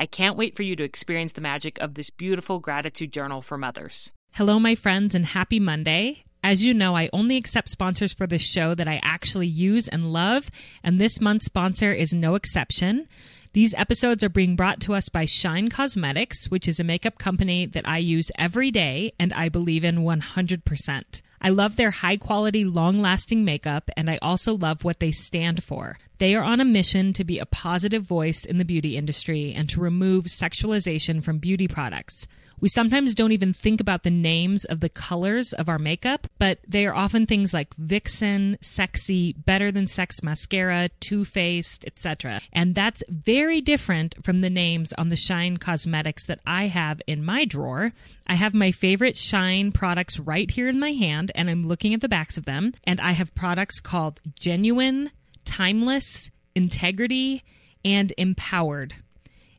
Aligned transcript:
I 0.00 0.06
can't 0.06 0.38
wait 0.38 0.56
for 0.56 0.62
you 0.62 0.76
to 0.76 0.82
experience 0.82 1.34
the 1.34 1.42
magic 1.42 1.78
of 1.78 1.92
this 1.92 2.08
beautiful 2.08 2.58
gratitude 2.58 3.12
journal 3.12 3.42
for 3.42 3.58
mothers. 3.58 4.12
Hello, 4.32 4.58
my 4.58 4.74
friends, 4.74 5.14
and 5.14 5.26
happy 5.26 5.60
Monday. 5.60 6.22
As 6.42 6.64
you 6.64 6.72
know, 6.72 6.96
I 6.96 7.10
only 7.12 7.36
accept 7.36 7.68
sponsors 7.68 8.14
for 8.14 8.26
this 8.26 8.40
show 8.40 8.74
that 8.74 8.88
I 8.88 8.98
actually 9.02 9.46
use 9.46 9.88
and 9.88 10.10
love, 10.10 10.48
and 10.82 10.98
this 10.98 11.20
month's 11.20 11.44
sponsor 11.44 11.92
is 11.92 12.14
no 12.14 12.34
exception. 12.34 13.08
These 13.52 13.74
episodes 13.74 14.24
are 14.24 14.30
being 14.30 14.56
brought 14.56 14.80
to 14.80 14.94
us 14.94 15.10
by 15.10 15.26
Shine 15.26 15.68
Cosmetics, 15.68 16.50
which 16.50 16.66
is 16.66 16.80
a 16.80 16.84
makeup 16.84 17.18
company 17.18 17.66
that 17.66 17.86
I 17.86 17.98
use 17.98 18.32
every 18.38 18.70
day 18.70 19.12
and 19.18 19.34
I 19.34 19.50
believe 19.50 19.84
in 19.84 19.96
100%. 19.96 21.22
I 21.42 21.48
love 21.48 21.76
their 21.76 21.90
high 21.90 22.18
quality, 22.18 22.64
long 22.64 23.00
lasting 23.00 23.44
makeup, 23.44 23.90
and 23.96 24.10
I 24.10 24.18
also 24.20 24.54
love 24.54 24.84
what 24.84 25.00
they 25.00 25.10
stand 25.10 25.64
for. 25.64 25.98
They 26.18 26.34
are 26.34 26.44
on 26.44 26.60
a 26.60 26.66
mission 26.66 27.14
to 27.14 27.24
be 27.24 27.38
a 27.38 27.46
positive 27.46 28.02
voice 28.02 28.44
in 28.44 28.58
the 28.58 28.64
beauty 28.64 28.96
industry 28.96 29.54
and 29.54 29.66
to 29.70 29.80
remove 29.80 30.26
sexualization 30.26 31.22
from 31.24 31.38
beauty 31.38 31.66
products. 31.66 32.26
We 32.60 32.68
sometimes 32.68 33.14
don't 33.14 33.32
even 33.32 33.54
think 33.54 33.80
about 33.80 34.02
the 34.02 34.10
names 34.10 34.66
of 34.66 34.80
the 34.80 34.90
colors 34.90 35.54
of 35.54 35.70
our 35.70 35.78
makeup, 35.78 36.26
but 36.38 36.58
they 36.68 36.84
are 36.86 36.94
often 36.94 37.24
things 37.24 37.54
like 37.54 37.74
Vixen, 37.74 38.58
Sexy, 38.60 39.32
Better 39.32 39.72
Than 39.72 39.86
Sex 39.86 40.22
Mascara, 40.22 40.90
Too 41.00 41.24
Faced, 41.24 41.86
etc. 41.86 42.40
And 42.52 42.74
that's 42.74 43.02
very 43.08 43.62
different 43.62 44.22
from 44.22 44.42
the 44.42 44.50
names 44.50 44.92
on 44.98 45.08
the 45.08 45.16
Shine 45.16 45.56
Cosmetics 45.56 46.26
that 46.26 46.40
I 46.46 46.66
have 46.66 47.00
in 47.06 47.24
my 47.24 47.46
drawer. 47.46 47.92
I 48.26 48.34
have 48.34 48.52
my 48.52 48.72
favorite 48.72 49.16
Shine 49.16 49.72
products 49.72 50.18
right 50.18 50.50
here 50.50 50.68
in 50.68 50.78
my 50.78 50.90
hand, 50.90 51.32
and 51.34 51.48
I'm 51.48 51.66
looking 51.66 51.94
at 51.94 52.02
the 52.02 52.08
backs 52.08 52.36
of 52.36 52.44
them. 52.44 52.74
And 52.84 53.00
I 53.00 53.12
have 53.12 53.34
products 53.34 53.80
called 53.80 54.20
Genuine, 54.34 55.12
Timeless, 55.46 56.30
Integrity, 56.54 57.42
and 57.84 58.12
Empowered 58.18 58.96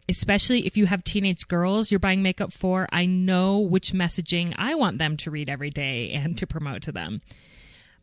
especially 0.09 0.65
if 0.65 0.77
you 0.77 0.85
have 0.85 1.03
teenage 1.03 1.47
girls 1.47 1.91
you're 1.91 1.99
buying 1.99 2.21
makeup 2.21 2.51
for, 2.51 2.87
I 2.91 3.05
know 3.05 3.59
which 3.59 3.93
messaging 3.93 4.53
I 4.57 4.75
want 4.75 4.97
them 4.97 5.17
to 5.17 5.31
read 5.31 5.49
every 5.49 5.69
day 5.69 6.11
and 6.11 6.37
to 6.37 6.47
promote 6.47 6.81
to 6.83 6.91
them. 6.91 7.21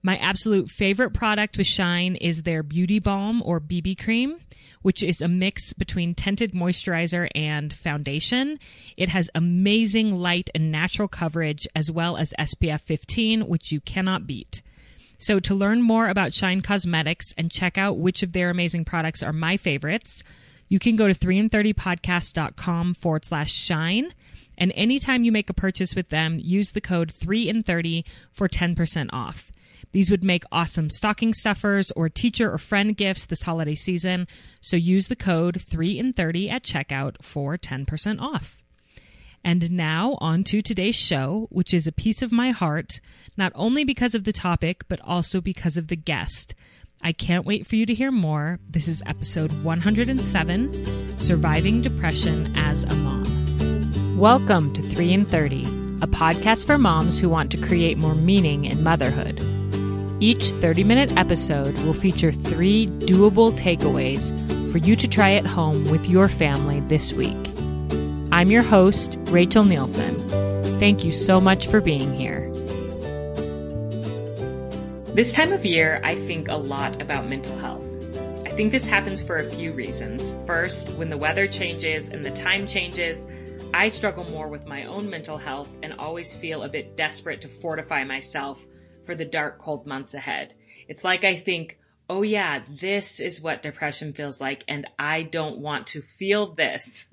My 0.02 0.16
absolute 0.18 0.70
favorite 0.70 1.12
product 1.12 1.58
with 1.58 1.66
Shine 1.66 2.14
is 2.16 2.42
their 2.42 2.62
Beauty 2.62 3.00
Balm 3.00 3.42
or 3.44 3.60
BB 3.60 4.02
Cream, 4.02 4.36
which 4.82 5.02
is 5.02 5.20
a 5.20 5.28
mix 5.28 5.72
between 5.72 6.14
tinted 6.14 6.52
moisturizer 6.52 7.28
and 7.34 7.72
foundation. 7.72 8.58
It 8.96 9.08
has 9.08 9.28
amazing 9.34 10.14
light 10.14 10.50
and 10.54 10.70
natural 10.70 11.08
coverage 11.08 11.66
as 11.74 11.90
well 11.90 12.16
as 12.16 12.32
SPF 12.38 12.80
15, 12.82 13.48
which 13.48 13.72
you 13.72 13.80
cannot 13.80 14.26
beat. 14.26 14.62
So 15.18 15.40
to 15.40 15.54
learn 15.54 15.82
more 15.82 16.08
about 16.08 16.32
Shine 16.32 16.62
Cosmetics 16.62 17.34
and 17.36 17.50
check 17.50 17.76
out 17.76 17.98
which 17.98 18.22
of 18.22 18.32
their 18.32 18.50
amazing 18.50 18.84
products 18.84 19.22
are 19.22 19.32
my 19.32 19.56
favorites, 19.56 20.22
you 20.68 20.78
can 20.78 20.96
go 20.96 21.08
to 21.08 21.14
3in30podcast.com 21.14 22.94
forward 22.94 23.24
slash 23.24 23.52
shine. 23.52 24.12
And 24.56 24.72
anytime 24.74 25.22
you 25.22 25.32
make 25.32 25.48
a 25.48 25.54
purchase 25.54 25.94
with 25.94 26.08
them, 26.08 26.38
use 26.42 26.72
the 26.72 26.80
code 26.80 27.12
3 27.12 27.48
in 27.48 27.62
30 27.62 28.04
for 28.32 28.48
10% 28.48 29.08
off. 29.12 29.52
These 29.92 30.10
would 30.10 30.24
make 30.24 30.44
awesome 30.52 30.90
stocking 30.90 31.32
stuffers 31.32 31.90
or 31.92 32.08
teacher 32.08 32.52
or 32.52 32.58
friend 32.58 32.96
gifts 32.96 33.24
this 33.24 33.42
holiday 33.42 33.74
season. 33.74 34.26
So 34.60 34.76
use 34.76 35.06
the 35.06 35.16
code 35.16 35.60
3 35.62 35.98
in 35.98 36.12
30 36.12 36.50
at 36.50 36.64
checkout 36.64 37.22
for 37.22 37.56
10% 37.56 38.20
off. 38.20 38.62
And 39.44 39.70
now 39.70 40.18
on 40.20 40.44
to 40.44 40.60
today's 40.60 40.96
show, 40.96 41.46
which 41.50 41.72
is 41.72 41.86
a 41.86 41.92
piece 41.92 42.22
of 42.22 42.32
my 42.32 42.50
heart, 42.50 43.00
not 43.36 43.52
only 43.54 43.84
because 43.84 44.14
of 44.14 44.24
the 44.24 44.32
topic, 44.32 44.84
but 44.88 45.00
also 45.02 45.40
because 45.40 45.76
of 45.78 45.88
the 45.88 45.96
guest. 45.96 46.54
I 47.02 47.12
can't 47.12 47.46
wait 47.46 47.66
for 47.66 47.76
you 47.76 47.86
to 47.86 47.94
hear 47.94 48.10
more. 48.10 48.58
This 48.68 48.88
is 48.88 49.02
episode 49.06 49.52
107 49.62 51.18
Surviving 51.18 51.80
Depression 51.80 52.52
as 52.56 52.84
a 52.84 52.94
Mom. 52.96 54.18
Welcome 54.18 54.72
to 54.74 54.82
3 54.82 55.12
in 55.12 55.24
30, 55.24 55.62
a 56.02 56.08
podcast 56.08 56.66
for 56.66 56.76
moms 56.76 57.18
who 57.18 57.28
want 57.28 57.52
to 57.52 57.56
create 57.56 57.98
more 57.98 58.16
meaning 58.16 58.64
in 58.64 58.82
motherhood. 58.82 59.40
Each 60.20 60.50
30 60.50 60.82
minute 60.82 61.16
episode 61.16 61.78
will 61.80 61.94
feature 61.94 62.32
three 62.32 62.88
doable 62.88 63.56
takeaways 63.56 64.32
for 64.72 64.78
you 64.78 64.96
to 64.96 65.06
try 65.06 65.32
at 65.34 65.46
home 65.46 65.88
with 65.90 66.08
your 66.08 66.28
family 66.28 66.80
this 66.80 67.12
week. 67.12 67.36
I'm 68.32 68.50
your 68.50 68.64
host, 68.64 69.16
Rachel 69.30 69.64
Nielsen. 69.64 70.18
Thank 70.80 71.04
you 71.04 71.12
so 71.12 71.40
much 71.40 71.68
for 71.68 71.80
being 71.80 72.12
here. 72.14 72.52
This 75.18 75.32
time 75.32 75.52
of 75.52 75.66
year, 75.66 76.00
I 76.04 76.14
think 76.14 76.46
a 76.46 76.54
lot 76.54 77.02
about 77.02 77.26
mental 77.26 77.58
health. 77.58 77.84
I 78.46 78.50
think 78.50 78.70
this 78.70 78.86
happens 78.86 79.20
for 79.20 79.38
a 79.38 79.50
few 79.50 79.72
reasons. 79.72 80.32
First, 80.46 80.96
when 80.96 81.10
the 81.10 81.16
weather 81.16 81.48
changes 81.48 82.10
and 82.10 82.24
the 82.24 82.30
time 82.30 82.68
changes, 82.68 83.26
I 83.74 83.88
struggle 83.88 84.22
more 84.30 84.46
with 84.46 84.68
my 84.68 84.84
own 84.84 85.10
mental 85.10 85.36
health 85.36 85.76
and 85.82 85.94
always 85.94 86.36
feel 86.36 86.62
a 86.62 86.68
bit 86.68 86.96
desperate 86.96 87.40
to 87.40 87.48
fortify 87.48 88.04
myself 88.04 88.64
for 89.04 89.16
the 89.16 89.24
dark, 89.24 89.58
cold 89.58 89.88
months 89.88 90.14
ahead. 90.14 90.54
It's 90.86 91.02
like 91.02 91.24
I 91.24 91.34
think, 91.34 91.80
oh 92.08 92.22
yeah, 92.22 92.62
this 92.80 93.18
is 93.18 93.42
what 93.42 93.60
depression 93.60 94.12
feels 94.12 94.40
like 94.40 94.62
and 94.68 94.86
I 95.00 95.22
don't 95.22 95.58
want 95.58 95.88
to 95.88 96.00
feel 96.00 96.54
this. 96.54 97.12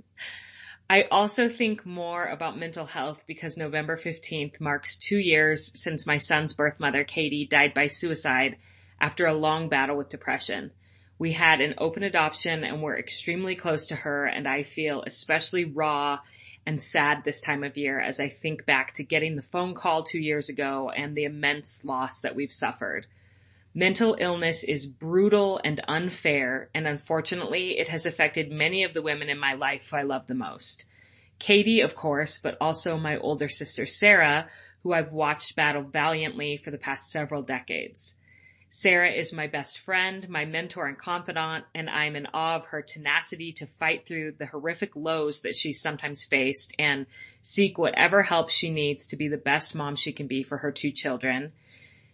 I 0.87 1.03
also 1.09 1.49
think 1.49 1.83
more 1.83 2.25
about 2.25 2.59
mental 2.59 2.85
health 2.85 3.23
because 3.25 3.57
November 3.57 3.97
15th 3.97 4.61
marks 4.61 4.95
two 4.95 5.17
years 5.17 5.71
since 5.73 6.05
my 6.05 6.17
son's 6.17 6.53
birth 6.53 6.79
mother, 6.79 7.03
Katie, 7.03 7.47
died 7.47 7.73
by 7.73 7.87
suicide 7.87 8.57
after 9.01 9.25
a 9.25 9.33
long 9.33 9.67
battle 9.67 9.97
with 9.97 10.09
depression. 10.09 10.69
We 11.17 11.31
had 11.31 11.59
an 11.59 11.73
open 11.79 12.03
adoption 12.03 12.63
and 12.63 12.83
we're 12.83 12.99
extremely 12.99 13.55
close 13.55 13.87
to 13.87 13.95
her 13.95 14.25
and 14.27 14.47
I 14.47 14.61
feel 14.61 15.03
especially 15.07 15.65
raw 15.65 16.19
and 16.67 16.79
sad 16.79 17.23
this 17.23 17.41
time 17.41 17.63
of 17.63 17.77
year 17.77 17.99
as 17.99 18.19
I 18.19 18.29
think 18.29 18.67
back 18.67 18.93
to 18.93 19.03
getting 19.03 19.35
the 19.35 19.41
phone 19.41 19.73
call 19.73 20.03
two 20.03 20.19
years 20.19 20.49
ago 20.49 20.91
and 20.95 21.15
the 21.15 21.23
immense 21.23 21.83
loss 21.83 22.21
that 22.21 22.35
we've 22.35 22.51
suffered. 22.51 23.07
Mental 23.77 24.15
illness 24.17 24.63
is 24.63 24.85
brutal 24.85 25.59
and 25.65 25.81
unfair, 25.85 26.69
and 26.73 26.87
unfortunately, 26.87 27.77
it 27.77 27.89
has 27.89 28.05
affected 28.05 28.49
many 28.49 28.83
of 28.83 28.93
the 28.93 29.01
women 29.01 29.27
in 29.27 29.37
my 29.37 29.53
life 29.53 29.93
I 29.93 30.03
love 30.03 30.27
the 30.27 30.33
most. 30.33 30.85
Katie, 31.39 31.81
of 31.81 31.93
course, 31.93 32.39
but 32.39 32.55
also 32.61 32.97
my 32.97 33.17
older 33.17 33.49
sister 33.49 33.85
Sarah, 33.85 34.47
who 34.81 34.93
I've 34.93 35.11
watched 35.11 35.57
battle 35.57 35.83
valiantly 35.83 36.55
for 36.55 36.71
the 36.71 36.77
past 36.77 37.11
several 37.11 37.41
decades. 37.41 38.15
Sarah 38.69 39.11
is 39.11 39.33
my 39.33 39.47
best 39.47 39.79
friend, 39.79 40.29
my 40.29 40.45
mentor 40.45 40.87
and 40.87 40.97
confidant, 40.97 41.65
and 41.75 41.89
I'm 41.89 42.15
in 42.15 42.27
awe 42.33 42.55
of 42.55 42.67
her 42.67 42.81
tenacity 42.81 43.51
to 43.53 43.65
fight 43.65 44.05
through 44.05 44.35
the 44.39 44.45
horrific 44.45 44.95
lows 44.95 45.41
that 45.41 45.57
she's 45.57 45.81
sometimes 45.81 46.23
faced 46.23 46.73
and 46.79 47.07
seek 47.41 47.77
whatever 47.77 48.21
help 48.21 48.49
she 48.49 48.71
needs 48.71 49.07
to 49.09 49.17
be 49.17 49.27
the 49.27 49.37
best 49.37 49.75
mom 49.75 49.97
she 49.97 50.13
can 50.13 50.27
be 50.27 50.43
for 50.43 50.59
her 50.59 50.71
two 50.71 50.91
children. 50.91 51.51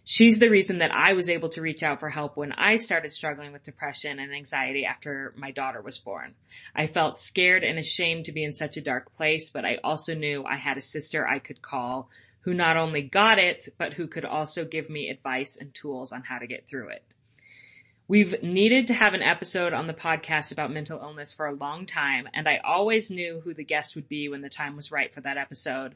She's 0.04 0.40
the 0.40 0.50
reason 0.50 0.78
that 0.78 0.92
I 0.92 1.12
was 1.12 1.30
able 1.30 1.48
to 1.50 1.62
reach 1.62 1.82
out 1.82 2.00
for 2.00 2.10
help 2.10 2.36
when 2.36 2.52
I 2.52 2.76
started 2.76 3.12
struggling 3.12 3.52
with 3.52 3.62
depression 3.62 4.18
and 4.18 4.34
anxiety 4.34 4.84
after 4.84 5.32
my 5.36 5.52
daughter 5.52 5.80
was 5.80 5.98
born. 5.98 6.34
I 6.74 6.88
felt 6.88 7.20
scared 7.20 7.62
and 7.62 7.78
ashamed 7.78 8.24
to 8.24 8.32
be 8.32 8.42
in 8.42 8.52
such 8.52 8.76
a 8.76 8.82
dark 8.82 9.14
place, 9.14 9.50
but 9.50 9.64
I 9.64 9.78
also 9.84 10.14
knew 10.14 10.44
I 10.44 10.56
had 10.56 10.76
a 10.76 10.82
sister 10.82 11.26
I 11.26 11.38
could 11.38 11.62
call 11.62 12.10
who 12.40 12.52
not 12.52 12.76
only 12.76 13.02
got 13.02 13.38
it, 13.38 13.68
but 13.78 13.94
who 13.94 14.08
could 14.08 14.24
also 14.24 14.64
give 14.64 14.90
me 14.90 15.08
advice 15.08 15.56
and 15.56 15.72
tools 15.72 16.12
on 16.12 16.24
how 16.24 16.38
to 16.38 16.46
get 16.46 16.66
through 16.66 16.88
it. 16.88 17.04
We've 18.08 18.42
needed 18.42 18.88
to 18.88 18.94
have 18.94 19.14
an 19.14 19.22
episode 19.22 19.72
on 19.72 19.86
the 19.86 19.94
podcast 19.94 20.50
about 20.50 20.72
mental 20.72 21.00
illness 21.00 21.32
for 21.32 21.46
a 21.46 21.54
long 21.54 21.86
time, 21.86 22.28
and 22.34 22.48
I 22.48 22.58
always 22.58 23.12
knew 23.12 23.40
who 23.44 23.54
the 23.54 23.64
guest 23.64 23.94
would 23.94 24.08
be 24.08 24.28
when 24.28 24.42
the 24.42 24.48
time 24.48 24.74
was 24.74 24.90
right 24.90 25.14
for 25.14 25.20
that 25.20 25.38
episode. 25.38 25.94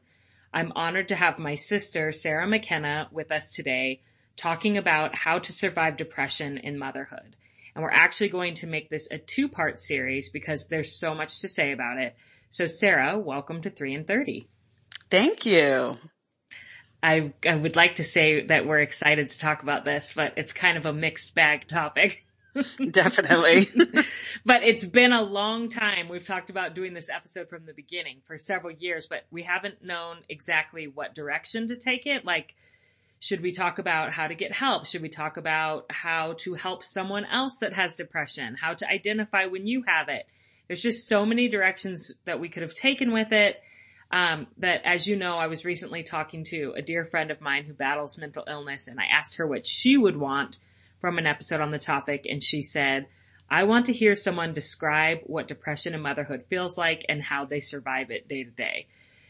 I'm 0.57 0.73
honored 0.75 1.09
to 1.09 1.17
have 1.17 1.39
my 1.39 1.55
sister, 1.55 2.13
Sarah 2.13 2.47
McKenna, 2.47 3.09
with 3.13 3.31
us 3.31 3.53
today, 3.53 4.01
talking 4.37 4.79
about 4.79 5.15
how 5.15 5.39
to 5.39 5.53
survive 5.53 5.99
depression 5.99 6.57
in 6.57 6.79
motherhood. 6.79 7.37
And 7.75 7.83
we're 7.83 7.91
actually 7.91 8.31
going 8.31 8.55
to 8.55 8.67
make 8.67 8.89
this 8.89 9.07
a 9.11 9.19
two 9.19 9.51
part 9.51 9.79
series 9.79 10.31
because 10.31 10.69
there's 10.69 10.99
so 10.99 11.15
much 11.15 11.41
to 11.41 11.49
say 11.49 11.73
about 11.73 11.99
it. 11.99 12.17
So 12.49 12.67
Sarah, 12.67 13.19
welcome 13.19 13.61
to 13.61 13.71
3 13.71 13.97
in 13.97 14.05
30. 14.05 14.49
Thank 15.11 15.45
you. 15.45 15.93
I, 17.03 17.35
I 17.47 17.55
would 17.55 17.77
like 17.77 17.97
to 17.97 18.05
say 18.05 18.47
that 18.47 18.65
we're 18.65 18.81
excited 18.81 19.29
to 19.29 19.39
talk 19.39 19.63
about 19.63 19.85
this, 19.85 20.15
but 20.17 20.39
it's 20.39 20.55
kind 20.55 20.79
of 20.79 20.87
a 20.87 20.93
mixed 20.95 21.35
bag 21.35 21.69
topic. 21.69 22.25
Definitely. 22.91 23.69
but 24.45 24.63
it's 24.63 24.85
been 24.85 25.13
a 25.13 25.23
long 25.23 25.69
time. 25.69 26.09
We've 26.09 26.27
talked 26.27 26.51
about 26.51 26.75
doing 26.75 26.95
this 26.95 27.11
episode 27.11 27.49
from 27.49 27.67
the 27.67 27.73
beginning 27.73 28.19
for 28.25 28.39
several 28.39 28.73
years, 28.73 29.07
but 29.09 29.25
we 29.31 29.43
haven't 29.43 29.83
known 29.85 30.19
exactly 30.29 30.87
what 30.87 31.15
direction 31.15 31.69
to 31.69 31.77
take 31.77 32.07
it. 32.07 32.25
Like, 32.25 32.55
should 33.19 33.41
we 33.41 33.53
talk 33.53 33.79
about 33.79 34.13
how 34.13 34.27
to 34.27 34.35
get 34.35 34.53
help? 34.53 34.87
Should 34.87 35.03
we 35.03 35.09
talk 35.09 35.37
about 35.37 35.87
how 35.91 36.35
to 36.39 36.55
help 36.55 36.83
someone 36.83 37.25
else 37.25 37.59
that 37.59 37.73
has 37.73 37.97
depression? 37.97 38.57
How 38.61 38.75
to 38.75 38.91
identify 38.91 39.47
when 39.47 39.67
you 39.67 39.85
have 39.87 40.09
it? 40.09 40.27
There's 40.67 40.83
just 40.83 41.09
so 41.09 41.25
many 41.25 41.49
directions 41.49 42.15
that 42.25 42.41
we 42.41 42.49
could 42.49 42.63
have 42.63 42.75
taken 42.75 43.13
with 43.13 43.33
it. 43.33 43.61
Um, 44.11 44.47
that 44.59 44.83
as 44.85 45.07
you 45.07 45.17
know, 45.17 45.37
I 45.37 45.49
was 45.49 45.65
recently 45.65 46.05
talking 46.05 46.45
to 46.45 46.75
a 46.77 46.83
dear 46.83 47.05
friend 47.05 47.33
of 47.33 47.41
mine 47.41 47.65
who 47.65 47.73
battles 47.73 48.19
mental 48.19 48.45
illness 48.47 48.87
and 48.87 49.01
I 49.01 49.07
asked 49.07 49.37
her 49.37 49.47
what 49.47 49.67
she 49.67 49.97
would 49.97 50.17
want 50.17 50.59
from 50.99 51.19
an 51.19 51.27
episode 51.27 51.61
on 51.61 51.71
the 51.71 51.79
topic 51.79 52.27
and 52.29 52.43
she 52.43 52.63
said, 52.63 53.07
I 53.49 53.65
want 53.65 53.87
to 53.87 53.93
hear 53.93 54.15
someone 54.15 54.53
describe 54.55 55.21
what 55.25 55.49
depression 55.49 55.95
and 55.95 56.03
motherhood 56.03 56.45
feels 56.49 56.77
like 56.77 57.05
and 57.09 57.23
how 57.23 57.45
they 57.45 57.61
survive 57.61 58.11
it 58.11 58.29
day 58.29 58.45
to 58.45 58.51
day. 58.51 58.89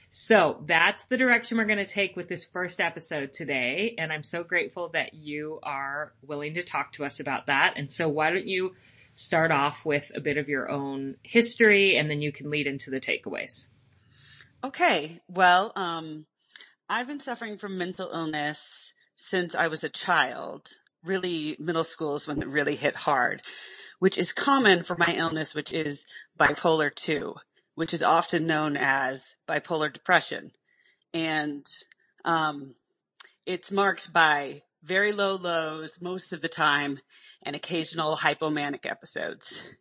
So 0.09 0.63
that's 0.65 1.07
the 1.07 1.19
direction 1.19 1.59
we're 1.59 1.65
going 1.65 1.85
to 1.85 1.85
take 1.85 2.17
with 2.17 2.29
this 2.29 2.45
first 2.45 2.81
episode 2.81 3.33
today. 3.33 3.95
And 3.99 4.13
I'm 4.13 4.23
so 4.23 4.43
grateful 4.43 4.89
that 4.91 5.13
you 5.13 5.59
are 5.63 6.15
willing 6.23 6.55
to 6.55 6.63
talk 6.63 6.93
to 6.93 7.05
us 7.05 7.21
about 7.21 7.47
that. 7.47 7.75
And 7.77 7.93
so 7.93 8.09
why 8.09 8.31
don't 8.31 8.47
you 8.47 8.75
start 9.15 9.51
off 9.51 9.85
with 9.85 10.11
a 10.15 10.21
bit 10.21 10.39
of 10.39 10.49
your 10.49 10.71
own 10.71 11.17
history 11.23 11.97
and 11.97 12.09
then 12.09 12.23
you 12.23 12.33
can 12.33 12.51
lead 12.51 12.67
into 12.67 12.91
the 12.91 13.01
takeaways. 13.01 13.69
Okay. 14.65 15.21
Well, 15.29 15.73
um, 15.77 16.27
I've 16.89 17.07
been 17.07 17.21
suffering 17.21 17.59
from 17.59 17.79
mental 17.79 18.11
illness 18.11 18.95
since 19.17 19.55
I 19.55 19.69
was 19.69 19.85
a 19.85 19.89
child. 19.89 20.69
Really, 21.07 21.57
middle 21.59 21.85
school 21.85 22.17
is 22.17 22.29
when 22.29 22.43
it 22.43 22.49
really 22.49 22.77
hit 22.77 22.97
hard, 22.97 23.41
which 24.01 24.19
is 24.19 24.33
common 24.33 24.83
for 24.83 24.97
my 24.97 25.15
illness, 25.17 25.55
which 25.55 25.73
is 25.73 26.05
bipolar 26.39 26.95
2 26.95 27.35
which 27.77 27.95
is 27.95 28.03
often 28.03 28.47
known 28.47 28.77
as 28.77 29.37
bipolar 29.49 29.93
depression. 29.93 30.51
And 31.15 31.65
um, 32.25 32.75
it's 33.45 33.71
marked 33.71 34.13
by 34.13 34.63
very 34.83 35.13
low 35.13 35.37
lows 35.37 36.01
most 36.01 36.33
of 36.33 36.41
the 36.41 36.49
time 36.49 36.99
and 37.43 37.55
occasional 37.55 38.17
hypomanic 38.17 38.87
episodes. 38.87 39.75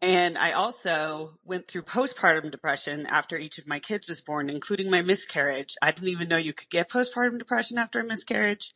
And 0.00 0.36
I 0.36 0.52
also 0.52 1.38
went 1.44 1.68
through 1.68 1.82
postpartum 1.82 2.50
depression 2.50 3.06
after 3.06 3.36
each 3.36 3.58
of 3.58 3.68
my 3.68 3.78
kids 3.78 4.08
was 4.08 4.22
born, 4.22 4.50
including 4.50 4.90
my 4.90 5.02
miscarriage. 5.02 5.76
I 5.80 5.92
didn't 5.92 6.08
even 6.08 6.28
know 6.28 6.38
you 6.38 6.54
could 6.54 6.70
get 6.70 6.90
postpartum 6.90 7.38
depression 7.38 7.78
after 7.78 8.00
a 8.00 8.04
miscarriage, 8.04 8.74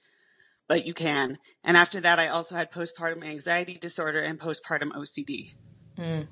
but 0.68 0.86
you 0.86 0.94
can. 0.94 1.38
And 1.64 1.76
after 1.76 2.00
that, 2.00 2.18
I 2.18 2.28
also 2.28 2.54
had 2.54 2.72
postpartum 2.72 3.24
anxiety 3.24 3.78
disorder 3.78 4.20
and 4.20 4.38
postpartum 4.38 4.92
OCD. 4.92 5.54
Mm. 5.98 6.26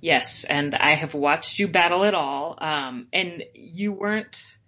Yes, 0.00 0.44
and 0.44 0.74
I 0.74 0.90
have 0.90 1.14
watched 1.14 1.58
you 1.58 1.68
battle 1.68 2.04
it 2.04 2.14
all. 2.14 2.56
Um, 2.58 3.08
and 3.12 3.44
you 3.54 3.92
weren't, 3.92 4.58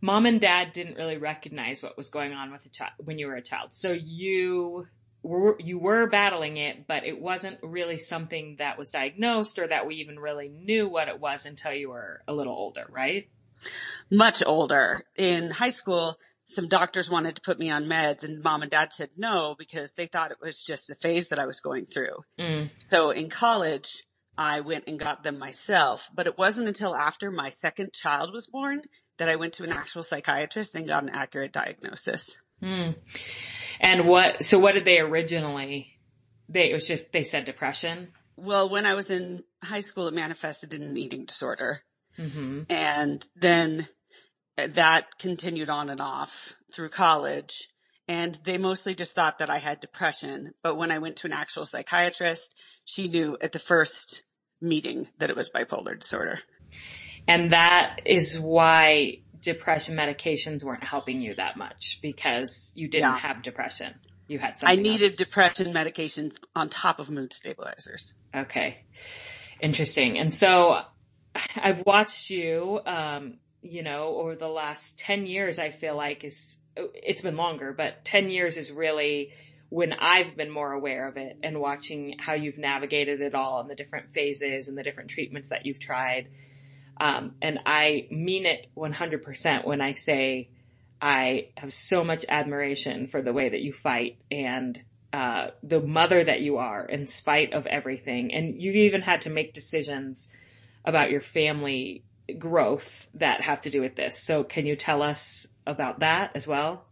mom 0.00 0.26
and 0.26 0.40
dad 0.40 0.72
didn't 0.72 0.96
really 0.96 1.16
recognize 1.16 1.82
what 1.82 1.96
was 1.96 2.10
going 2.10 2.32
on 2.32 2.52
with 2.52 2.66
a 2.66 2.68
child 2.68 2.92
when 2.98 3.18
you 3.18 3.28
were 3.28 3.36
a 3.36 3.42
child. 3.42 3.72
So 3.72 3.92
you 3.92 4.86
were, 5.22 5.56
you 5.60 5.78
were 5.78 6.08
battling 6.08 6.58
it, 6.58 6.86
but 6.86 7.04
it 7.04 7.18
wasn't 7.20 7.58
really 7.62 7.98
something 7.98 8.56
that 8.58 8.78
was 8.78 8.90
diagnosed 8.90 9.58
or 9.58 9.66
that 9.66 9.86
we 9.86 9.96
even 9.96 10.18
really 10.18 10.48
knew 10.48 10.88
what 10.88 11.08
it 11.08 11.20
was 11.20 11.46
until 11.46 11.72
you 11.72 11.90
were 11.90 12.22
a 12.28 12.34
little 12.34 12.54
older, 12.54 12.86
right? 12.90 13.28
Much 14.10 14.42
older. 14.44 15.02
In 15.16 15.50
high 15.50 15.70
school, 15.70 16.18
some 16.50 16.68
doctors 16.68 17.10
wanted 17.10 17.36
to 17.36 17.42
put 17.42 17.58
me 17.58 17.70
on 17.70 17.86
meds 17.86 18.24
and 18.24 18.42
mom 18.42 18.62
and 18.62 18.70
dad 18.70 18.92
said 18.92 19.10
no 19.16 19.54
because 19.58 19.92
they 19.92 20.06
thought 20.06 20.30
it 20.30 20.40
was 20.40 20.62
just 20.62 20.90
a 20.90 20.94
phase 20.94 21.28
that 21.28 21.38
I 21.38 21.46
was 21.46 21.60
going 21.60 21.86
through. 21.86 22.24
Mm. 22.38 22.70
So 22.78 23.10
in 23.10 23.30
college, 23.30 24.04
I 24.36 24.60
went 24.60 24.84
and 24.86 24.98
got 24.98 25.22
them 25.22 25.38
myself. 25.38 26.10
But 26.14 26.26
it 26.26 26.38
wasn't 26.38 26.68
until 26.68 26.94
after 26.94 27.30
my 27.30 27.50
second 27.50 27.92
child 27.92 28.32
was 28.32 28.46
born 28.46 28.82
that 29.18 29.28
I 29.28 29.36
went 29.36 29.54
to 29.54 29.64
an 29.64 29.72
actual 29.72 30.02
psychiatrist 30.02 30.74
and 30.74 30.88
got 30.88 31.02
an 31.02 31.10
accurate 31.10 31.52
diagnosis. 31.52 32.40
Hmm. 32.60 32.92
And 33.80 34.06
what, 34.06 34.44
so 34.44 34.58
what 34.58 34.74
did 34.74 34.84
they 34.84 34.98
originally, 34.98 35.98
they, 36.48 36.70
it 36.70 36.74
was 36.74 36.86
just, 36.86 37.12
they 37.12 37.24
said 37.24 37.44
depression? 37.44 38.08
Well, 38.36 38.70
when 38.70 38.86
I 38.86 38.94
was 38.94 39.10
in 39.10 39.44
high 39.62 39.80
school, 39.80 40.08
it 40.08 40.14
manifested 40.14 40.72
in 40.72 40.82
an 40.82 40.96
eating 40.96 41.26
disorder. 41.26 41.80
Mm-hmm. 42.18 42.62
And 42.70 43.24
then 43.36 43.86
that 44.68 45.18
continued 45.18 45.70
on 45.70 45.90
and 45.90 46.00
off 46.00 46.54
through 46.72 46.90
college. 46.90 47.68
And 48.08 48.38
they 48.44 48.58
mostly 48.58 48.94
just 48.94 49.14
thought 49.14 49.38
that 49.38 49.50
I 49.50 49.58
had 49.58 49.80
depression. 49.80 50.52
But 50.62 50.76
when 50.76 50.90
I 50.90 50.98
went 50.98 51.16
to 51.16 51.26
an 51.28 51.32
actual 51.32 51.64
psychiatrist, 51.64 52.58
she 52.84 53.08
knew 53.08 53.36
at 53.40 53.52
the 53.52 53.58
first 53.58 54.24
meeting 54.60 55.08
that 55.18 55.30
it 55.30 55.36
was 55.36 55.50
bipolar 55.50 55.98
disorder. 55.98 56.40
And 57.28 57.50
that 57.50 58.00
is 58.04 58.38
why 58.38 59.20
depression 59.40 59.96
medications 59.96 60.64
weren't 60.64 60.84
helping 60.84 61.20
you 61.20 61.34
that 61.34 61.56
much 61.56 62.00
because 62.02 62.72
you 62.74 62.88
didn't 62.88 63.06
yeah. 63.06 63.18
have 63.18 63.42
depression. 63.42 63.94
You 64.26 64.38
had 64.38 64.58
something. 64.58 64.78
I 64.78 64.82
needed 64.82 65.06
else. 65.06 65.16
depression 65.16 65.72
medications 65.72 66.36
on 66.54 66.68
top 66.68 66.98
of 66.98 67.10
mood 67.10 67.32
stabilizers. 67.32 68.14
Okay. 68.34 68.84
Interesting. 69.60 70.18
And 70.18 70.32
so 70.32 70.82
I've 71.56 71.84
watched 71.86 72.30
you, 72.30 72.80
um, 72.86 73.38
you 73.62 73.82
know, 73.82 74.16
over 74.16 74.34
the 74.34 74.48
last 74.48 74.98
10 74.98 75.26
years, 75.26 75.58
I 75.58 75.70
feel 75.70 75.96
like 75.96 76.24
is, 76.24 76.58
it's 76.76 77.22
been 77.22 77.36
longer, 77.36 77.72
but 77.72 78.04
10 78.04 78.30
years 78.30 78.56
is 78.56 78.72
really 78.72 79.32
when 79.68 79.92
I've 79.92 80.36
been 80.36 80.50
more 80.50 80.72
aware 80.72 81.06
of 81.06 81.16
it 81.16 81.38
and 81.42 81.60
watching 81.60 82.16
how 82.18 82.32
you've 82.32 82.58
navigated 82.58 83.20
it 83.20 83.34
all 83.34 83.60
and 83.60 83.70
the 83.70 83.76
different 83.76 84.12
phases 84.12 84.68
and 84.68 84.76
the 84.76 84.82
different 84.82 85.10
treatments 85.10 85.50
that 85.50 85.64
you've 85.64 85.78
tried. 85.78 86.28
Um, 87.00 87.36
and 87.40 87.60
I 87.64 88.08
mean 88.10 88.46
it 88.46 88.66
100% 88.76 89.64
when 89.64 89.80
I 89.80 89.92
say 89.92 90.48
I 91.00 91.48
have 91.56 91.72
so 91.72 92.02
much 92.02 92.26
admiration 92.28 93.06
for 93.06 93.22
the 93.22 93.32
way 93.32 93.48
that 93.48 93.60
you 93.60 93.72
fight 93.72 94.18
and 94.30 94.82
uh, 95.12 95.48
the 95.62 95.80
mother 95.80 96.22
that 96.22 96.40
you 96.40 96.58
are 96.58 96.84
in 96.84 97.06
spite 97.06 97.52
of 97.52 97.66
everything. 97.66 98.34
And 98.34 98.60
you've 98.60 98.76
even 98.76 99.02
had 99.02 99.22
to 99.22 99.30
make 99.30 99.52
decisions 99.52 100.30
about 100.84 101.10
your 101.10 101.20
family 101.20 102.04
growth 102.38 103.08
that 103.14 103.42
have 103.42 103.62
to 103.62 103.70
do 103.70 103.80
with 103.80 103.96
this. 103.96 104.18
So 104.18 104.44
can 104.44 104.66
you 104.66 104.76
tell 104.76 105.02
us 105.02 105.48
about 105.66 106.00
that 106.00 106.32
as 106.34 106.46
well? 106.46 106.84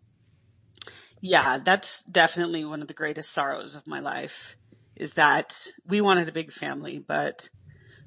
Yeah, 1.21 1.59
that's 1.59 2.05
definitely 2.05 2.65
one 2.65 2.83
of 2.83 2.89
the 2.89 2.95
greatest 2.95 3.31
sorrows 3.33 3.75
of 3.75 3.87
my 3.87 4.01
life 4.01 4.57
is 4.97 5.15
that 5.15 5.55
we 5.87 6.01
wanted 6.01 6.29
a 6.29 6.33
big 6.33 6.51
family, 6.51 6.99
but 6.99 7.49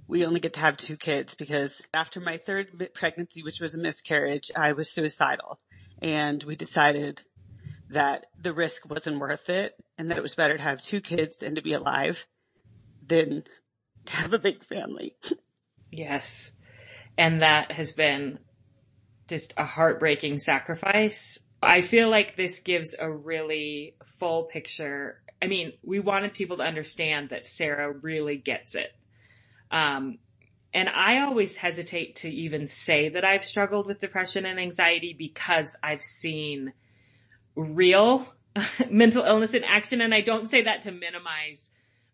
we 0.07 0.25
only 0.25 0.39
get 0.39 0.53
to 0.53 0.59
have 0.59 0.77
two 0.77 0.97
kids 0.97 1.35
because 1.35 1.87
after 1.93 2.19
my 2.19 2.37
third 2.37 2.89
pregnancy, 2.93 3.43
which 3.43 3.61
was 3.61 3.75
a 3.75 3.79
miscarriage, 3.79 4.51
I 4.55 4.73
was 4.73 4.89
suicidal 4.89 5.59
and 6.01 6.43
we 6.43 6.55
decided 6.55 7.21
that 7.89 8.25
the 8.41 8.53
risk 8.53 8.89
wasn't 8.89 9.19
worth 9.19 9.49
it 9.49 9.73
and 9.97 10.09
that 10.09 10.17
it 10.17 10.23
was 10.23 10.35
better 10.35 10.57
to 10.57 10.63
have 10.63 10.81
two 10.81 11.01
kids 11.01 11.41
and 11.41 11.55
to 11.55 11.61
be 11.61 11.73
alive 11.73 12.25
than 13.05 13.43
to 14.05 14.15
have 14.15 14.33
a 14.33 14.39
big 14.39 14.63
family. 14.63 15.15
yes. 15.91 16.51
And 17.17 17.41
that 17.41 17.71
has 17.73 17.91
been 17.91 18.39
just 19.27 19.53
a 19.57 19.65
heartbreaking 19.65 20.39
sacrifice 20.39 21.39
I 21.61 21.81
feel 21.81 22.09
like 22.09 22.35
this 22.35 22.59
gives 22.59 22.95
a 22.97 23.09
really 23.09 23.95
full 24.17 24.43
picture. 24.43 25.21
I 25.41 25.47
mean, 25.47 25.73
we 25.83 25.99
wanted 25.99 26.33
people 26.33 26.57
to 26.57 26.63
understand 26.63 27.29
that 27.29 27.45
Sarah 27.45 27.91
really 27.91 28.37
gets 28.37 28.75
it. 28.75 28.91
Um, 29.69 30.17
and 30.73 30.89
I 30.89 31.19
always 31.19 31.55
hesitate 31.55 32.15
to 32.17 32.29
even 32.29 32.67
say 32.67 33.09
that 33.09 33.25
I've 33.25 33.43
struggled 33.43 33.85
with 33.85 33.99
depression 33.99 34.45
and 34.45 34.59
anxiety 34.59 35.13
because 35.13 35.77
I've 35.83 36.01
seen 36.01 36.73
real 37.55 38.33
mental 38.89 39.23
illness 39.23 39.53
in 39.53 39.63
action. 39.63 40.01
And 40.01 40.15
I 40.15 40.21
don't 40.21 40.49
say 40.49 40.63
that 40.63 40.83
to 40.83 40.91
minimize 40.91 41.71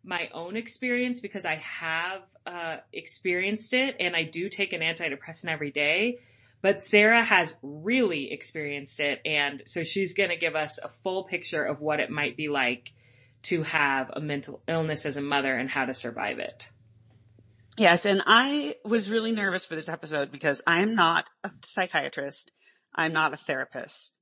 my 0.07 0.29
own 0.33 0.55
experience 0.55 1.19
because 1.19 1.45
I 1.45 1.55
have 1.55 2.21
uh, 2.45 2.77
experienced 2.93 3.73
it 3.73 3.97
and 3.99 4.15
I 4.15 4.23
do 4.23 4.49
take 4.49 4.73
an 4.73 4.81
antidepressant 4.81 5.49
every 5.49 5.71
day. 5.71 6.19
But 6.61 6.81
Sarah 6.81 7.23
has 7.23 7.55
really 7.61 8.31
experienced 8.31 8.99
it. 8.99 9.21
And 9.25 9.61
so 9.65 9.83
she's 9.83 10.13
going 10.13 10.29
to 10.29 10.37
give 10.37 10.55
us 10.55 10.79
a 10.79 10.87
full 10.87 11.25
picture 11.25 11.63
of 11.63 11.81
what 11.81 11.99
it 11.99 12.09
might 12.09 12.35
be 12.35 12.47
like 12.47 12.93
to 13.43 13.61
have 13.63 14.09
a 14.13 14.19
mental 14.19 14.61
illness 14.67 15.05
as 15.05 15.17
a 15.17 15.21
mother 15.21 15.55
and 15.55 15.69
how 15.69 15.85
to 15.85 15.93
survive 15.93 16.39
it. 16.39 16.67
Yes, 17.77 18.05
and 18.05 18.23
I 18.25 18.75
was 18.83 19.07
really 19.07 19.31
nervous 19.31 19.67
for 19.67 19.75
this 19.75 19.87
episode 19.87 20.31
because 20.31 20.63
I 20.65 20.81
am 20.81 20.95
not 20.95 21.29
a 21.43 21.51
psychiatrist. 21.63 22.51
I'm 22.95 23.13
not 23.13 23.33
a 23.33 23.37
therapist, 23.37 24.16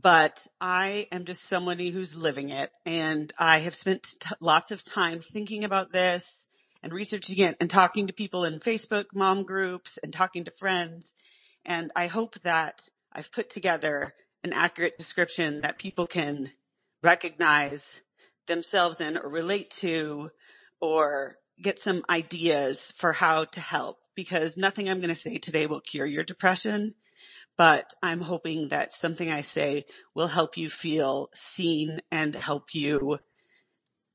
but 0.00 0.46
I 0.60 1.08
am 1.10 1.24
just 1.24 1.44
somebody 1.44 1.90
who's 1.90 2.14
living 2.14 2.50
it. 2.50 2.70
And 2.84 3.32
I 3.38 3.58
have 3.58 3.74
spent 3.74 4.06
t- 4.20 4.34
lots 4.40 4.70
of 4.70 4.84
time 4.84 5.20
thinking 5.20 5.64
about 5.64 5.90
this 5.90 6.48
and 6.82 6.92
researching 6.92 7.38
it 7.38 7.56
and 7.60 7.70
talking 7.70 8.06
to 8.06 8.12
people 8.12 8.44
in 8.44 8.60
Facebook 8.60 9.06
mom 9.14 9.44
groups 9.44 9.98
and 10.02 10.12
talking 10.12 10.44
to 10.44 10.50
friends. 10.50 11.14
And 11.64 11.90
I 11.96 12.08
hope 12.08 12.34
that 12.40 12.82
I've 13.12 13.32
put 13.32 13.48
together 13.48 14.12
an 14.44 14.52
accurate 14.52 14.98
description 14.98 15.62
that 15.62 15.78
people 15.78 16.06
can 16.06 16.50
recognize 17.02 18.02
themselves 18.46 19.00
in 19.00 19.16
or 19.16 19.28
relate 19.28 19.70
to 19.70 20.30
or 20.80 21.36
get 21.62 21.78
some 21.78 22.04
ideas 22.10 22.92
for 22.96 23.12
how 23.12 23.44
to 23.44 23.60
help 23.60 23.96
because 24.14 24.58
nothing 24.58 24.88
I'm 24.88 24.98
going 24.98 25.08
to 25.08 25.14
say 25.14 25.38
today 25.38 25.66
will 25.66 25.80
cure 25.80 26.06
your 26.06 26.24
depression, 26.24 26.94
but 27.56 27.92
I'm 28.02 28.20
hoping 28.20 28.68
that 28.68 28.92
something 28.92 29.30
I 29.30 29.40
say 29.40 29.84
will 30.14 30.26
help 30.26 30.56
you 30.56 30.68
feel 30.68 31.28
seen 31.32 32.00
and 32.10 32.34
help 32.34 32.74
you 32.74 33.18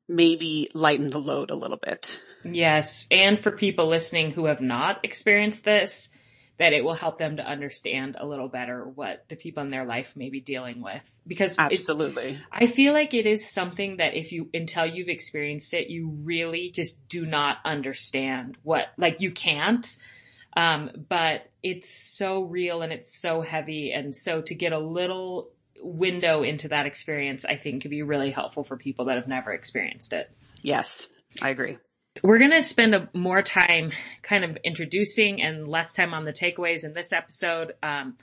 maybe 0.08 0.70
lighten 0.74 1.08
the 1.08 1.20
load 1.20 1.52
a 1.52 1.56
little 1.56 1.80
bit. 1.84 2.24
Yes. 2.44 3.08
And 3.10 3.40
for 3.40 3.52
people 3.52 3.88
listening 3.88 4.32
who 4.32 4.46
have 4.46 4.62
not 4.62 5.00
experienced 5.04 5.64
this, 5.64 6.10
that 6.58 6.74
it 6.74 6.84
will 6.84 6.94
help 6.94 7.18
them 7.18 7.38
to 7.38 7.44
understand 7.44 8.16
a 8.20 8.26
little 8.28 8.48
better 8.48 8.84
what 8.84 9.28
the 9.30 9.36
people 9.36 9.64
in 9.64 9.72
their 9.72 9.86
life 9.86 10.14
may 10.16 10.30
be 10.30 10.40
dealing 10.40 10.82
with. 10.82 11.02
Because 11.26 11.58
absolutely, 11.58 12.38
I 12.52 12.68
feel 12.68 12.94
like 12.94 13.16
it 13.16 13.26
is 13.26 13.50
something 13.50 13.98
that 13.98 14.14
if 14.14 14.32
you, 14.32 14.48
until 14.54 14.86
you've 14.86 15.08
experienced 15.08 15.74
it, 15.74 15.90
you 15.90 16.10
really 16.24 16.70
just 16.70 17.08
do 17.08 17.26
not 17.26 17.58
understand 17.66 18.58
what, 18.62 18.90
like 18.98 19.22
you 19.22 19.32
can't. 19.32 19.88
Um, 20.56 21.06
but 21.10 21.50
it's 21.64 21.90
so 21.90 22.44
real 22.44 22.82
and 22.82 22.92
it's 22.92 23.20
so 23.22 23.42
heavy. 23.42 23.92
And 23.92 24.16
so 24.16 24.42
to 24.42 24.56
get 24.56 24.74
a 24.74 24.80
little 24.80 25.50
window 25.80 26.44
into 26.44 26.68
that 26.70 26.86
experience, 26.86 27.46
I 27.46 27.56
think 27.56 27.84
could 27.84 27.92
be 27.92 28.04
really 28.04 28.32
helpful 28.32 28.64
for 28.64 28.78
people 28.78 29.06
that 29.06 29.16
have 29.16 29.28
never 29.28 29.52
experienced 29.52 30.14
it. 30.14 30.30
Yes, 30.62 31.08
I 31.42 31.50
agree. 31.50 31.78
We're 32.24 32.40
going 32.40 32.52
to 32.52 32.64
spend 32.64 32.94
a, 32.94 33.10
more 33.14 33.42
time 33.42 33.92
kind 34.22 34.44
of 34.44 34.58
introducing 34.64 35.42
and 35.42 35.68
less 35.68 35.94
time 35.94 36.14
on 36.14 36.26
the 36.26 36.34
takeaways 36.34 36.84
in 36.84 36.94
this 36.94 37.14
episode. 37.14 37.74
Um, 37.82 38.18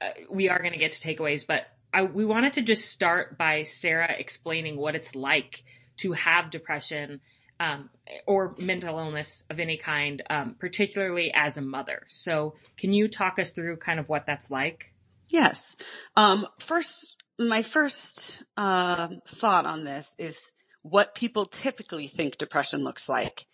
uh, 0.00 0.08
we 0.30 0.48
are 0.48 0.58
going 0.58 0.72
to 0.72 0.78
get 0.78 0.92
to 0.92 1.08
takeaways, 1.08 1.46
but 1.46 1.66
I, 1.92 2.04
we 2.04 2.24
wanted 2.24 2.54
to 2.54 2.62
just 2.62 2.90
start 2.90 3.36
by 3.36 3.64
Sarah 3.64 4.14
explaining 4.18 4.76
what 4.76 4.94
it's 4.94 5.14
like 5.14 5.64
to 5.98 6.12
have 6.12 6.50
depression 6.50 7.20
um, 7.58 7.90
or 8.26 8.54
mental 8.58 8.98
illness 8.98 9.44
of 9.50 9.58
any 9.58 9.76
kind, 9.76 10.22
um, 10.30 10.56
particularly 10.58 11.32
as 11.34 11.56
a 11.56 11.62
mother. 11.62 12.02
So, 12.08 12.54
can 12.76 12.92
you 12.92 13.08
talk 13.08 13.38
us 13.38 13.52
through 13.52 13.78
kind 13.78 13.98
of 13.98 14.08
what 14.08 14.26
that's 14.26 14.50
like? 14.50 14.92
Yes. 15.30 15.76
Um, 16.16 16.46
first, 16.58 17.16
my 17.38 17.62
first 17.62 18.42
um, 18.56 19.20
thought 19.26 19.66
on 19.66 19.84
this 19.84 20.14
is 20.18 20.52
what 20.82 21.14
people 21.14 21.46
typically 21.46 22.06
think 22.06 22.38
depression 22.38 22.84
looks 22.84 23.08
like. 23.08 23.46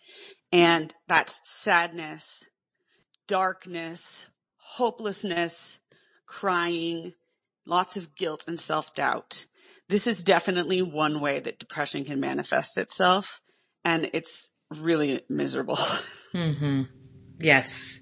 And 0.51 0.93
that's 1.07 1.39
sadness, 1.49 2.43
darkness, 3.27 4.27
hopelessness, 4.57 5.79
crying, 6.27 7.13
lots 7.65 7.97
of 7.97 8.15
guilt 8.15 8.43
and 8.47 8.59
self-doubt. 8.59 9.47
This 9.89 10.07
is 10.07 10.23
definitely 10.23 10.81
one 10.81 11.19
way 11.19 11.39
that 11.39 11.59
depression 11.59 12.05
can 12.05 12.19
manifest 12.19 12.77
itself 12.77 13.41
and 13.85 14.09
it's 14.13 14.51
really 14.79 15.21
miserable. 15.29 15.77
Mm-hmm. 16.33 16.85
Yes. 17.37 18.01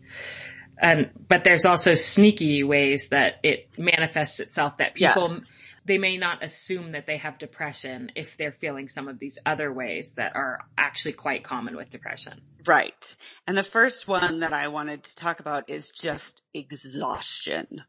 And, 0.82 1.12
but 1.28 1.44
there's 1.44 1.66
also 1.66 1.96
sneaky 1.96 2.64
ways 2.64 3.10
that 3.10 3.42
it 3.44 3.78
manifests 3.78 4.40
itself 4.40 4.78
that 4.78 4.96
people 4.96 5.24
yes 5.24 5.66
they 5.86 5.98
may 5.98 6.18
not 6.18 6.44
assume 6.44 6.92
that 6.92 7.06
they 7.06 7.18
have 7.18 7.38
depression 7.38 8.12
if 8.16 8.38
they're 8.38 8.52
feeling 8.52 8.88
some 8.88 9.08
of 9.08 9.20
these 9.20 9.40
other 9.46 9.72
ways 9.74 10.14
that 10.14 10.36
are 10.36 10.60
actually 10.78 11.14
quite 11.14 11.44
common 11.44 11.76
with 11.76 11.90
depression. 11.90 12.42
Right. 12.66 13.16
And 13.48 13.58
the 13.58 13.64
first 13.64 14.08
one 14.08 14.40
that 14.40 14.54
I 14.54 14.68
wanted 14.68 15.04
to 15.04 15.16
talk 15.16 15.40
about 15.40 15.70
is 15.70 15.90
just 15.92 16.44
exhaustion. 16.54 17.84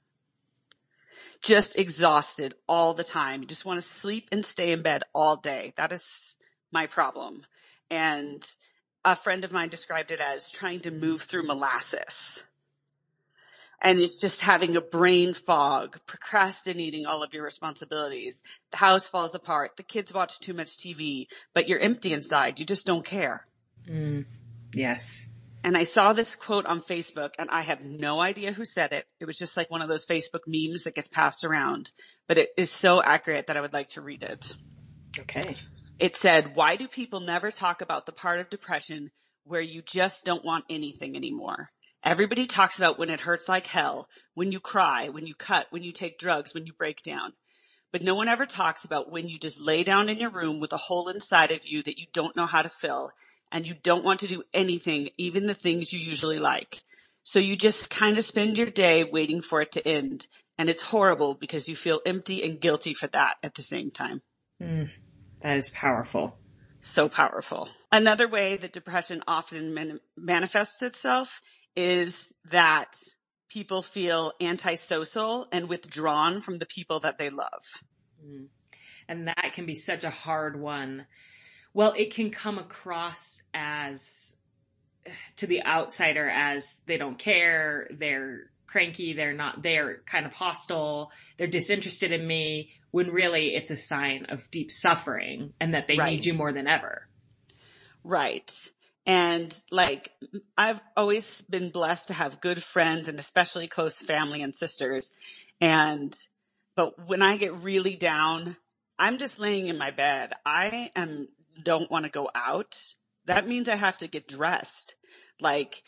Just 1.43 1.79
exhausted 1.79 2.55
all 2.69 2.95
the 2.95 3.05
time. 3.05 3.43
You 3.43 3.47
just 3.47 3.67
want 3.67 3.79
to 3.79 3.87
sleep 3.87 4.29
and 4.33 4.45
stay 4.45 4.73
in 4.73 4.83
bed 4.83 5.03
all 5.15 5.37
day. 5.37 5.73
That 5.77 5.93
is 5.93 6.37
my 6.71 6.87
problem. 6.87 7.45
And 7.93 8.43
a 9.05 9.15
friend 9.15 9.45
of 9.45 9.53
mine 9.53 9.69
described 9.69 10.11
it 10.11 10.21
as 10.21 10.51
trying 10.51 10.81
to 10.81 10.91
move 10.91 11.23
through 11.23 11.47
molasses 11.47 12.45
and 13.83 13.99
it's 13.99 14.21
just 14.21 14.43
having 14.43 14.77
a 14.77 14.81
brain 14.81 15.35
fog, 15.35 15.99
procrastinating 16.07 17.05
all 17.05 17.23
of 17.23 17.35
your 17.35 17.43
responsibilities. 17.43 18.45
The 18.71 18.77
house 18.77 19.09
falls 19.09 19.35
apart. 19.35 19.77
The 19.77 19.83
kids 19.83 20.15
watch 20.15 20.39
too 20.39 20.55
much 20.55 20.79
TV, 20.79 21.27
but 21.53 21.69
you're 21.69 21.81
empty 21.81 22.13
inside. 22.13 22.61
You 22.61 22.65
just 22.65 22.87
don't 22.87 23.05
care. 23.05 23.47
Mm, 23.89 24.25
yes. 24.73 25.29
And 25.65 25.77
I 25.77 25.83
saw 25.83 26.13
this 26.13 26.37
quote 26.37 26.67
on 26.67 26.81
Facebook 26.81 27.31
and 27.39 27.51
I 27.51 27.63
have 27.63 27.85
no 27.85 28.21
idea 28.21 28.53
who 28.53 28.65
said 28.65 28.93
it. 28.93 29.07
It 29.21 29.27
was 29.27 29.39
just 29.39 29.57
like 29.57 29.71
one 29.71 29.83
of 29.83 29.89
those 29.89 30.07
Facebook 30.07 30.43
memes 30.47 30.85
that 30.85 30.95
gets 30.95 31.09
passed 31.09 31.45
around, 31.45 31.91
but 32.29 32.39
it 32.39 32.51
is 32.57 32.71
so 32.71 33.03
accurate 33.03 33.49
that 33.49 33.57
I 33.57 33.61
would 33.61 33.73
like 33.73 33.91
to 33.91 34.01
read 34.01 34.23
it. 34.23 34.55
Okay. 35.19 35.57
It 36.03 36.17
said, 36.17 36.57
why 36.57 36.75
do 36.75 36.89
people 36.89 37.21
never 37.21 37.53
talk 37.53 37.81
about 37.81 38.07
the 38.07 38.13
part 38.13 38.41
of 38.41 38.51
depression 38.51 39.13
where 39.45 39.61
you 39.61 39.83
just 39.83 40.25
don't 40.25 40.45
want 40.45 40.65
anything 40.69 41.15
anymore? 41.15 41.71
Everybody 42.03 42.47
talks 42.47 42.77
about 42.77 42.99
when 42.99 43.09
it 43.09 43.21
hurts 43.21 43.49
like 43.49 43.69
hell, 43.69 44.09
when 44.35 44.51
you 44.51 44.59
cry, 44.59 45.11
when 45.11 45.29
you 45.29 45.37
cut, 45.37 45.69
when 45.71 45.85
you 45.85 45.93
take 45.93 46.19
drugs, 46.19 46.55
when 46.55 46.67
you 46.67 46.73
break 46.73 47.03
down. 47.03 47.35
But 47.93 48.03
no 48.03 48.17
one 48.17 48.27
ever 48.27 48.47
talks 48.47 48.85
about 48.85 49.13
when 49.13 49.29
you 49.29 49.39
just 49.39 49.61
lay 49.61 49.85
down 49.85 50.09
in 50.09 50.19
your 50.19 50.31
room 50.31 50.59
with 50.59 50.73
a 50.73 50.77
hole 50.77 51.07
inside 51.07 51.53
of 51.53 51.65
you 51.65 51.85
that 51.85 52.01
you 52.01 52.07
don't 52.13 52.35
know 52.35 52.47
how 52.47 52.63
to 52.63 52.69
fill 52.69 53.13
and 53.53 53.65
you 53.65 53.77
don't 53.81 54.05
want 54.05 54.19
to 54.21 54.27
do 54.27 54.43
anything, 54.53 55.11
even 55.19 55.47
the 55.47 55.55
things 55.55 55.93
you 55.93 56.01
usually 56.01 56.41
like. 56.41 56.83
So 57.23 57.39
you 57.39 57.55
just 57.55 57.91
kind 57.91 58.19
of 58.19 58.25
spend 58.25 58.59
your 58.59 58.67
day 58.67 59.05
waiting 59.05 59.41
for 59.41 59.61
it 59.61 59.71
to 59.71 59.87
end. 59.87 60.27
And 60.59 60.69
it's 60.69 60.83
horrible 60.83 61.35
because 61.35 61.69
you 61.69 61.77
feel 61.77 62.01
empty 62.05 62.43
and 62.43 62.61
guilty 62.61 62.93
for 62.93 63.07
that 63.07 63.37
at 63.45 63.55
the 63.55 63.63
same 63.63 63.91
time. 63.91 64.21
Mm, 64.61 64.91
that 65.43 65.57
is 65.57 65.71
powerful. 65.71 66.37
So 66.81 67.09
powerful. 67.09 67.69
Another 67.93 68.27
way 68.27 68.57
that 68.57 68.73
depression 68.73 69.23
often 69.29 69.75
man- 69.75 70.01
manifests 70.17 70.83
itself 70.83 71.41
is 71.77 72.35
that 72.51 72.93
people 73.49 73.83
feel 73.83 74.33
antisocial 74.41 75.47
and 75.53 75.69
withdrawn 75.69 76.41
from 76.41 76.59
the 76.59 76.67
people 76.67 77.01
that 77.01 77.19
they 77.19 77.31
love. 77.31 77.63
Mm. 78.25 78.47
And 79.09 79.29
that 79.29 79.53
can 79.53 79.67
be 79.67 79.75
such 79.75 80.05
a 80.05 80.11
hard 80.11 80.59
one. 80.59 81.07
Well, 81.75 81.93
it 81.97 82.15
can 82.15 82.31
come 82.31 82.59
across 82.59 83.43
as 83.53 84.37
to 85.37 85.47
the 85.47 85.65
outsider 85.65 86.29
as 86.29 86.81
they 86.87 86.97
don't 86.97 87.19
care, 87.19 87.89
they're 87.91 88.51
cranky, 88.73 89.13
they're 89.13 89.35
not, 89.35 89.63
they're 89.63 89.99
kind 90.07 90.27
of 90.27 90.33
hostile, 90.33 91.13
they're 91.37 91.47
disinterested 91.47 92.11
in 92.11 92.27
me, 92.27 92.73
when 92.91 93.11
really 93.11 93.55
it's 93.55 93.71
a 93.71 93.77
sign 93.77 94.27
of 94.31 94.51
deep 94.51 94.73
suffering 94.73 95.53
and 95.61 95.75
that 95.75 95.87
they 95.87 95.97
right. 95.97 96.13
need 96.13 96.27
you 96.27 96.37
more 96.37 96.53
than 96.53 96.67
ever. 96.67 97.07
Right. 98.03 98.51
And 99.07 99.53
like, 99.71 100.13
I've 100.57 100.81
always 100.97 101.43
been 101.43 101.71
blessed 101.71 102.09
to 102.09 102.15
have 102.15 102.41
good 102.41 102.63
friends 102.63 103.09
and 103.09 103.19
especially 103.19 103.67
close 103.67 104.01
family 104.01 104.43
and 104.43 104.55
sisters. 104.55 105.13
And, 105.61 106.15
but 106.77 107.07
when 107.07 107.23
I 107.23 107.37
get 107.37 107.55
really 107.63 107.97
down, 107.97 108.57
I'm 108.99 109.19
just 109.19 109.41
laying 109.41 109.69
in 109.69 109.79
my 109.79 109.91
bed. 109.91 110.33
I 110.45 110.91
am, 110.95 111.29
don't 111.63 111.91
want 111.91 112.05
to 112.05 112.11
go 112.11 112.31
out. 112.35 112.77
That 113.25 113.49
means 113.49 113.69
I 113.69 113.77
have 113.77 113.99
to 113.99 114.07
get 114.07 114.29
dressed. 114.29 114.97
Like, 115.41 115.83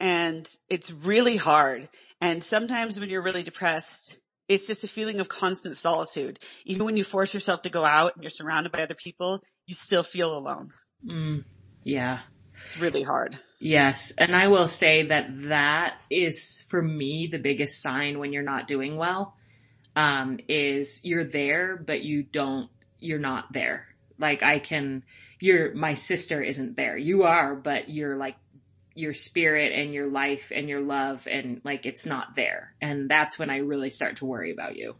and 0.00 0.48
it's 0.68 0.92
really 0.92 1.36
hard. 1.36 1.88
And 2.22 2.42
sometimes 2.42 3.00
when 3.00 3.10
you're 3.10 3.20
really 3.20 3.42
depressed, 3.42 4.20
it's 4.48 4.68
just 4.68 4.84
a 4.84 4.88
feeling 4.88 5.18
of 5.18 5.28
constant 5.28 5.76
solitude. 5.76 6.38
Even 6.64 6.86
when 6.86 6.96
you 6.96 7.02
force 7.02 7.34
yourself 7.34 7.62
to 7.62 7.68
go 7.68 7.84
out 7.84 8.14
and 8.14 8.22
you're 8.22 8.30
surrounded 8.30 8.70
by 8.70 8.82
other 8.82 8.94
people, 8.94 9.42
you 9.66 9.74
still 9.74 10.04
feel 10.04 10.38
alone. 10.38 10.70
Mm, 11.04 11.44
yeah. 11.82 12.20
It's 12.64 12.78
really 12.78 13.02
hard. 13.02 13.36
Yes. 13.58 14.12
And 14.16 14.36
I 14.36 14.46
will 14.46 14.68
say 14.68 15.06
that 15.06 15.26
that 15.48 15.96
is 16.10 16.64
for 16.68 16.80
me 16.80 17.28
the 17.30 17.40
biggest 17.40 17.82
sign 17.82 18.20
when 18.20 18.32
you're 18.32 18.44
not 18.44 18.68
doing 18.68 18.96
well, 18.96 19.34
um, 19.96 20.38
is 20.46 21.00
you're 21.02 21.24
there, 21.24 21.76
but 21.76 22.04
you 22.04 22.22
don't, 22.22 22.70
you're 23.00 23.18
not 23.18 23.52
there. 23.52 23.88
Like 24.16 24.44
I 24.44 24.60
can, 24.60 25.02
you're, 25.40 25.74
my 25.74 25.94
sister 25.94 26.40
isn't 26.40 26.76
there. 26.76 26.96
You 26.96 27.24
are, 27.24 27.56
but 27.56 27.88
you're 27.88 28.16
like, 28.16 28.36
your 28.94 29.14
spirit 29.14 29.72
and 29.72 29.94
your 29.94 30.06
life 30.06 30.52
and 30.54 30.68
your 30.68 30.80
love 30.80 31.26
and 31.30 31.60
like 31.64 31.86
it's 31.86 32.06
not 32.06 32.34
there. 32.36 32.74
And 32.80 33.08
that's 33.10 33.38
when 33.38 33.50
I 33.50 33.58
really 33.58 33.90
start 33.90 34.16
to 34.16 34.26
worry 34.26 34.52
about 34.52 34.76
you. 34.76 34.96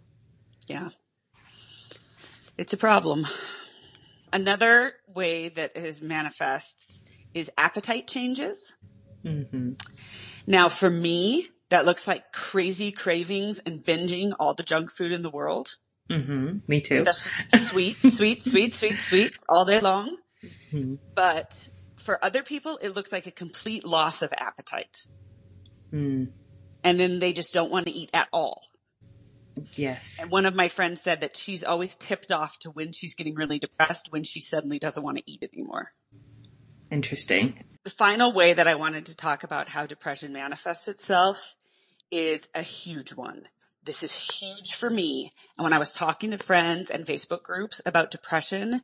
Yeah. 0.66 0.90
It's 2.58 2.72
a 2.72 2.76
problem. 2.76 3.26
another 4.32 4.94
way 5.06 5.48
that 5.48 5.72
it 5.76 6.02
manifests 6.02 7.04
is 7.34 7.50
appetite 7.58 8.06
changes. 8.06 8.76
Mm-hmm. 9.24 9.72
Now 10.46 10.68
for 10.68 10.90
me, 10.90 11.48
that 11.70 11.86
looks 11.86 12.06
like 12.06 12.32
crazy 12.32 12.92
cravings 12.92 13.58
and 13.60 13.84
binging 13.84 14.32
all 14.38 14.54
the 14.54 14.62
junk 14.62 14.90
food 14.90 15.12
in 15.12 15.22
the 15.22 15.30
world. 15.30 15.76
Mm-hmm. 16.10 16.58
Me 16.66 16.80
too. 16.80 16.94
Especially 16.94 17.58
sweets, 17.58 18.16
sweets, 18.16 18.50
sweets, 18.50 18.78
sweets, 18.78 19.04
sweets 19.04 19.46
all 19.48 19.64
day 19.64 19.80
long. 19.80 20.16
Mhm. 20.72 20.98
But 21.14 21.68
for 22.02 22.22
other 22.24 22.42
people, 22.42 22.78
it 22.82 22.90
looks 22.90 23.12
like 23.12 23.26
a 23.26 23.30
complete 23.30 23.84
loss 23.84 24.22
of 24.22 24.32
appetite. 24.36 25.06
Mm. 25.92 26.32
And 26.84 27.00
then 27.00 27.18
they 27.18 27.32
just 27.32 27.54
don't 27.54 27.70
want 27.70 27.86
to 27.86 27.92
eat 27.92 28.10
at 28.12 28.28
all. 28.32 28.62
Yes. 29.74 30.18
And 30.20 30.30
one 30.30 30.46
of 30.46 30.54
my 30.54 30.68
friends 30.68 31.00
said 31.00 31.20
that 31.20 31.36
she's 31.36 31.62
always 31.62 31.94
tipped 31.94 32.32
off 32.32 32.58
to 32.60 32.70
when 32.70 32.92
she's 32.92 33.14
getting 33.14 33.34
really 33.34 33.58
depressed 33.58 34.10
when 34.10 34.24
she 34.24 34.40
suddenly 34.40 34.78
doesn't 34.78 35.02
want 35.02 35.18
to 35.18 35.30
eat 35.30 35.46
anymore. 35.52 35.92
Interesting. 36.90 37.62
The 37.84 37.90
final 37.90 38.32
way 38.32 38.52
that 38.52 38.66
I 38.66 38.74
wanted 38.74 39.06
to 39.06 39.16
talk 39.16 39.44
about 39.44 39.68
how 39.68 39.86
depression 39.86 40.32
manifests 40.32 40.88
itself 40.88 41.56
is 42.10 42.48
a 42.54 42.62
huge 42.62 43.14
one. 43.14 43.48
This 43.84 44.02
is 44.02 44.16
huge 44.16 44.74
for 44.74 44.88
me. 44.88 45.32
And 45.56 45.64
when 45.64 45.72
I 45.72 45.78
was 45.78 45.92
talking 45.92 46.30
to 46.30 46.38
friends 46.38 46.90
and 46.90 47.04
Facebook 47.04 47.42
groups 47.42 47.80
about 47.84 48.10
depression, 48.10 48.82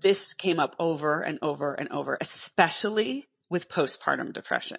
this 0.00 0.34
came 0.34 0.58
up 0.58 0.76
over 0.78 1.22
and 1.22 1.38
over 1.42 1.74
and 1.74 1.90
over, 1.90 2.16
especially 2.20 3.28
with 3.48 3.68
postpartum 3.68 4.32
depression. 4.32 4.78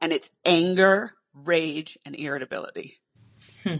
And 0.00 0.12
it's 0.12 0.32
anger, 0.44 1.12
rage, 1.32 1.98
and 2.04 2.16
irritability. 2.16 2.98
Hmm. 3.62 3.76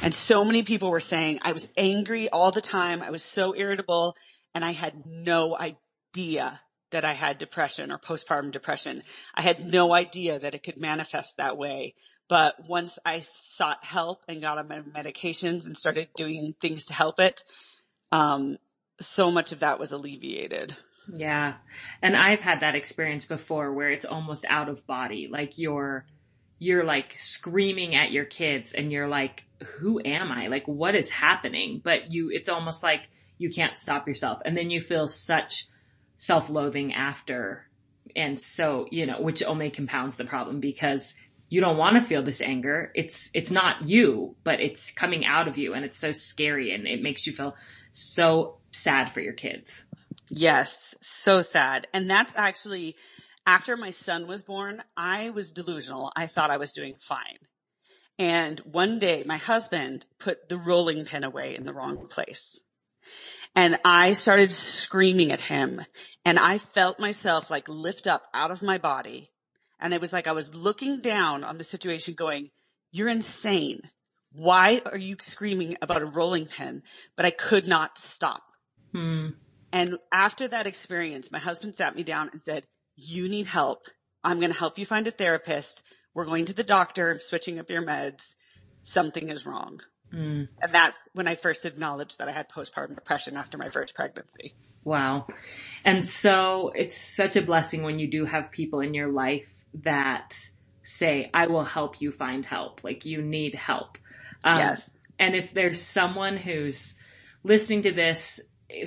And 0.00 0.14
so 0.14 0.44
many 0.44 0.62
people 0.62 0.90
were 0.90 1.00
saying, 1.00 1.40
I 1.42 1.52
was 1.52 1.68
angry 1.76 2.28
all 2.28 2.52
the 2.52 2.60
time. 2.60 3.02
I 3.02 3.10
was 3.10 3.22
so 3.22 3.54
irritable 3.56 4.16
and 4.54 4.64
I 4.64 4.70
had 4.70 5.04
no 5.06 5.56
idea 5.58 6.60
that 6.90 7.04
I 7.04 7.12
had 7.12 7.38
depression 7.38 7.90
or 7.90 7.98
postpartum 7.98 8.50
depression. 8.50 9.02
I 9.34 9.42
had 9.42 9.66
no 9.66 9.94
idea 9.94 10.38
that 10.38 10.54
it 10.54 10.62
could 10.62 10.80
manifest 10.80 11.36
that 11.36 11.58
way. 11.58 11.94
But 12.28 12.56
once 12.68 12.98
I 13.04 13.20
sought 13.20 13.84
help 13.84 14.22
and 14.28 14.40
got 14.40 14.58
on 14.58 14.68
my 14.68 14.80
medications 14.80 15.66
and 15.66 15.76
started 15.76 16.08
doing 16.16 16.54
things 16.60 16.86
to 16.86 16.94
help 16.94 17.18
it, 17.18 17.42
um, 18.12 18.58
so 19.00 19.30
much 19.30 19.52
of 19.52 19.60
that 19.60 19.78
was 19.78 19.92
alleviated. 19.92 20.76
Yeah. 21.12 21.54
And 22.02 22.16
I've 22.16 22.40
had 22.40 22.60
that 22.60 22.74
experience 22.74 23.26
before 23.26 23.72
where 23.72 23.90
it's 23.90 24.04
almost 24.04 24.44
out 24.48 24.68
of 24.68 24.86
body. 24.86 25.28
Like 25.30 25.58
you're, 25.58 26.04
you're 26.58 26.84
like 26.84 27.16
screaming 27.16 27.94
at 27.94 28.12
your 28.12 28.24
kids 28.24 28.72
and 28.72 28.92
you're 28.92 29.08
like, 29.08 29.44
who 29.78 30.00
am 30.04 30.30
I? 30.30 30.48
Like 30.48 30.66
what 30.66 30.94
is 30.94 31.10
happening? 31.10 31.80
But 31.82 32.12
you, 32.12 32.30
it's 32.30 32.48
almost 32.48 32.82
like 32.82 33.08
you 33.38 33.50
can't 33.50 33.78
stop 33.78 34.06
yourself. 34.06 34.42
And 34.44 34.56
then 34.56 34.70
you 34.70 34.80
feel 34.80 35.08
such 35.08 35.66
self-loathing 36.16 36.92
after. 36.94 37.64
And 38.16 38.40
so, 38.40 38.86
you 38.90 39.06
know, 39.06 39.20
which 39.20 39.42
only 39.42 39.70
compounds 39.70 40.16
the 40.16 40.24
problem 40.24 40.60
because 40.60 41.14
you 41.48 41.60
don't 41.60 41.78
want 41.78 41.94
to 41.94 42.02
feel 42.02 42.22
this 42.22 42.42
anger. 42.42 42.90
It's, 42.94 43.30
it's 43.32 43.50
not 43.50 43.88
you, 43.88 44.36
but 44.44 44.60
it's 44.60 44.92
coming 44.92 45.24
out 45.24 45.48
of 45.48 45.56
you 45.56 45.72
and 45.72 45.84
it's 45.84 45.98
so 45.98 46.12
scary 46.12 46.72
and 46.72 46.86
it 46.86 47.00
makes 47.00 47.26
you 47.26 47.32
feel 47.32 47.54
so 47.98 48.58
sad 48.72 49.10
for 49.10 49.20
your 49.20 49.32
kids. 49.32 49.84
Yes, 50.30 50.94
so 51.00 51.42
sad. 51.42 51.86
And 51.92 52.08
that's 52.08 52.36
actually 52.36 52.96
after 53.46 53.76
my 53.76 53.90
son 53.90 54.26
was 54.26 54.42
born, 54.42 54.82
I 54.96 55.30
was 55.30 55.52
delusional. 55.52 56.12
I 56.14 56.26
thought 56.26 56.50
I 56.50 56.58
was 56.58 56.74
doing 56.74 56.94
fine. 56.98 57.38
And 58.18 58.58
one 58.60 58.98
day 58.98 59.22
my 59.24 59.38
husband 59.38 60.06
put 60.18 60.48
the 60.48 60.58
rolling 60.58 61.04
pin 61.04 61.24
away 61.24 61.56
in 61.56 61.64
the 61.64 61.72
wrong 61.72 62.08
place. 62.08 62.60
And 63.54 63.78
I 63.84 64.12
started 64.12 64.52
screaming 64.52 65.32
at 65.32 65.40
him 65.40 65.80
and 66.24 66.38
I 66.38 66.58
felt 66.58 67.00
myself 67.00 67.50
like 67.50 67.68
lift 67.68 68.06
up 68.06 68.24
out 68.34 68.50
of 68.50 68.62
my 68.62 68.76
body. 68.76 69.30
And 69.80 69.94
it 69.94 70.00
was 70.00 70.12
like 70.12 70.26
I 70.26 70.32
was 70.32 70.54
looking 70.54 71.00
down 71.00 71.44
on 71.44 71.56
the 71.56 71.64
situation 71.64 72.14
going, 72.14 72.50
you're 72.90 73.08
insane. 73.08 73.82
Why 74.38 74.80
are 74.86 74.96
you 74.96 75.16
screaming 75.18 75.76
about 75.82 76.02
a 76.02 76.06
rolling 76.06 76.46
pin? 76.46 76.84
But 77.16 77.26
I 77.26 77.30
could 77.30 77.66
not 77.66 77.98
stop. 77.98 78.44
Hmm. 78.92 79.30
And 79.72 79.98
after 80.12 80.46
that 80.46 80.68
experience, 80.68 81.32
my 81.32 81.40
husband 81.40 81.74
sat 81.74 81.96
me 81.96 82.04
down 82.04 82.28
and 82.30 82.40
said, 82.40 82.62
you 82.94 83.28
need 83.28 83.46
help. 83.46 83.86
I'm 84.22 84.38
going 84.38 84.52
to 84.52 84.58
help 84.58 84.78
you 84.78 84.86
find 84.86 85.08
a 85.08 85.10
therapist. 85.10 85.82
We're 86.14 86.24
going 86.24 86.44
to 86.44 86.54
the 86.54 86.62
doctor. 86.62 87.10
I'm 87.10 87.18
switching 87.18 87.58
up 87.58 87.68
your 87.68 87.84
meds. 87.84 88.36
Something 88.80 89.28
is 89.28 89.44
wrong. 89.44 89.80
Hmm. 90.12 90.44
And 90.62 90.72
that's 90.72 91.08
when 91.14 91.26
I 91.26 91.34
first 91.34 91.66
acknowledged 91.66 92.18
that 92.18 92.28
I 92.28 92.32
had 92.32 92.48
postpartum 92.48 92.94
depression 92.94 93.36
after 93.36 93.58
my 93.58 93.70
first 93.70 93.96
pregnancy. 93.96 94.54
Wow. 94.84 95.26
And 95.84 96.06
so 96.06 96.70
it's 96.76 96.96
such 96.96 97.34
a 97.34 97.42
blessing 97.42 97.82
when 97.82 97.98
you 97.98 98.08
do 98.08 98.24
have 98.24 98.52
people 98.52 98.80
in 98.80 98.94
your 98.94 99.10
life 99.10 99.52
that 99.82 100.38
say, 100.84 101.28
I 101.34 101.48
will 101.48 101.64
help 101.64 102.00
you 102.00 102.12
find 102.12 102.44
help. 102.44 102.84
Like 102.84 103.04
you 103.04 103.20
need 103.20 103.56
help. 103.56 103.98
Um, 104.44 104.58
yes. 104.58 105.02
And 105.18 105.34
if 105.34 105.52
there's 105.52 105.80
someone 105.80 106.36
who's 106.36 106.94
listening 107.42 107.82
to 107.82 107.92
this 107.92 108.40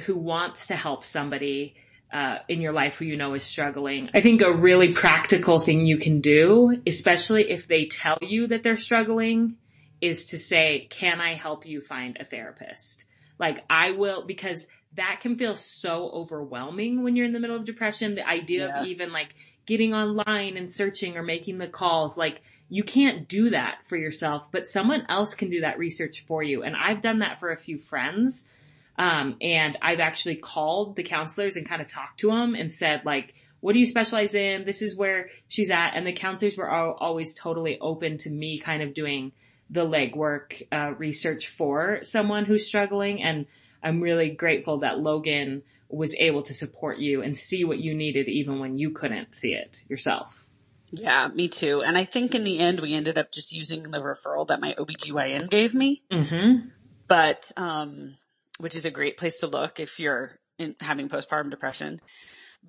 who 0.03 0.15
wants 0.15 0.67
to 0.67 0.75
help 0.75 1.03
somebody 1.03 1.75
uh, 2.13 2.37
in 2.47 2.61
your 2.61 2.71
life 2.71 2.97
who 2.97 3.05
you 3.05 3.17
know 3.17 3.33
is 3.33 3.43
struggling, 3.43 4.09
I 4.13 4.21
think 4.21 4.41
a 4.41 4.51
really 4.51 4.93
practical 4.93 5.59
thing 5.59 5.85
you 5.85 5.97
can 5.97 6.21
do, 6.21 6.81
especially 6.85 7.49
if 7.49 7.67
they 7.67 7.85
tell 7.85 8.17
you 8.21 8.47
that 8.47 8.63
they're 8.63 8.77
struggling, 8.77 9.55
is 10.01 10.27
to 10.27 10.37
say, 10.37 10.87
can 10.89 11.21
I 11.21 11.35
help 11.35 11.65
you 11.65 11.81
find 11.81 12.17
a 12.19 12.25
therapist? 12.25 13.05
Like 13.39 13.63
I 13.69 13.91
will, 13.91 14.25
because 14.25 14.67
that 14.95 15.19
can 15.21 15.37
feel 15.37 15.55
so 15.55 16.09
overwhelming 16.09 17.03
when 17.03 17.15
you're 17.15 17.25
in 17.25 17.33
the 17.33 17.39
middle 17.39 17.55
of 17.55 17.65
depression. 17.65 18.15
The 18.15 18.27
idea 18.27 18.75
of 18.75 18.87
even 18.87 19.13
like 19.13 19.35
getting 19.65 19.93
online 19.93 20.57
and 20.57 20.71
searching 20.71 21.15
or 21.17 21.23
making 21.23 21.57
the 21.57 21.67
calls, 21.67 22.17
like 22.17 22.41
you 22.69 22.83
can't 22.83 23.27
do 23.27 23.51
that 23.51 23.79
for 23.85 23.95
yourself, 23.95 24.51
but 24.51 24.67
someone 24.67 25.05
else 25.07 25.33
can 25.33 25.49
do 25.49 25.61
that 25.61 25.77
research 25.77 26.25
for 26.25 26.43
you. 26.43 26.63
And 26.63 26.75
I've 26.75 27.01
done 27.01 27.19
that 27.19 27.39
for 27.39 27.51
a 27.51 27.57
few 27.57 27.77
friends. 27.77 28.49
Um, 28.97 29.37
and 29.41 29.77
I've 29.81 29.99
actually 29.99 30.35
called 30.35 30.95
the 30.95 31.03
counselors 31.03 31.55
and 31.55 31.67
kind 31.67 31.81
of 31.81 31.87
talked 31.87 32.19
to 32.21 32.27
them 32.27 32.55
and 32.55 32.73
said 32.73 33.03
like, 33.05 33.33
what 33.61 33.73
do 33.73 33.79
you 33.79 33.85
specialize 33.85 34.35
in? 34.35 34.63
This 34.63 34.81
is 34.81 34.97
where 34.97 35.29
she's 35.47 35.69
at. 35.69 35.91
And 35.95 36.05
the 36.05 36.13
counselors 36.13 36.57
were 36.57 36.69
al- 36.69 36.97
always 36.99 37.33
totally 37.33 37.79
open 37.79 38.17
to 38.17 38.29
me 38.29 38.59
kind 38.59 38.83
of 38.83 38.93
doing 38.93 39.31
the 39.69 39.85
legwork, 39.85 40.63
uh, 40.71 40.93
research 40.97 41.47
for 41.47 41.99
someone 42.03 42.43
who's 42.45 42.65
struggling. 42.65 43.21
And 43.21 43.45
I'm 43.83 44.01
really 44.01 44.29
grateful 44.29 44.79
that 44.79 44.99
Logan 44.99 45.63
was 45.89 46.15
able 46.15 46.41
to 46.43 46.53
support 46.53 46.99
you 46.99 47.21
and 47.21 47.37
see 47.37 47.63
what 47.63 47.79
you 47.79 47.93
needed 47.93 48.29
even 48.29 48.59
when 48.59 48.77
you 48.77 48.91
couldn't 48.91 49.35
see 49.35 49.53
it 49.53 49.83
yourself. 49.89 50.45
Yeah, 50.91 51.27
me 51.29 51.47
too. 51.47 51.81
And 51.81 51.97
I 51.97 52.03
think 52.03 52.35
in 52.35 52.43
the 52.43 52.59
end 52.59 52.79
we 52.79 52.93
ended 52.93 53.17
up 53.17 53.31
just 53.31 53.51
using 53.51 53.83
the 53.83 53.99
referral 53.99 54.47
that 54.47 54.59
my 54.61 54.73
OBGYN 54.77 55.49
gave 55.49 55.73
me, 55.73 56.03
Mm-hmm. 56.11 56.67
but, 57.07 57.51
um, 57.57 58.17
which 58.59 58.75
is 58.75 58.85
a 58.85 58.91
great 58.91 59.17
place 59.17 59.39
to 59.39 59.47
look 59.47 59.79
if 59.79 59.99
you're 59.99 60.39
in, 60.57 60.75
having 60.79 61.09
postpartum 61.09 61.49
depression. 61.49 61.99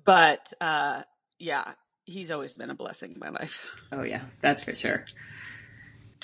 But, 0.05 0.51
uh, 0.59 1.03
yeah, 1.37 1.65
he's 2.05 2.31
always 2.31 2.55
been 2.55 2.69
a 2.69 2.75
blessing 2.75 3.11
in 3.11 3.19
my 3.19 3.29
life. 3.29 3.69
Oh 3.91 4.03
yeah, 4.03 4.23
that's 4.41 4.63
for 4.63 4.73
sure. 4.73 5.05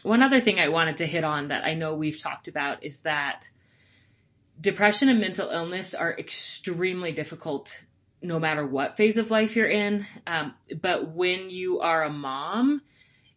One 0.04 0.23
other 0.23 0.39
thing 0.39 0.60
I 0.60 0.69
wanted 0.69 0.97
to 0.97 1.06
hit 1.06 1.23
on 1.23 1.49
that 1.49 1.65
I 1.65 1.73
know 1.73 1.93
we've 1.93 2.21
talked 2.21 2.47
about 2.47 2.84
is 2.84 3.02
that 3.02 3.49
depression 4.60 5.10
and 5.10 5.19
mental 5.19 5.50
illness 5.50 5.93
are 5.93 6.17
extremely 6.17 7.12
difficult 7.12 7.82
no 8.22 8.39
matter 8.39 8.65
what 8.65 8.98
phase 8.98 9.17
of 9.17 9.32
life 9.32 9.56
you're 9.56 9.67
in. 9.67 10.06
Um, 10.28 10.54
but 10.82 11.10
when 11.13 11.50
you 11.50 11.80
are 11.80 12.04
a 12.04 12.12
mom 12.12 12.82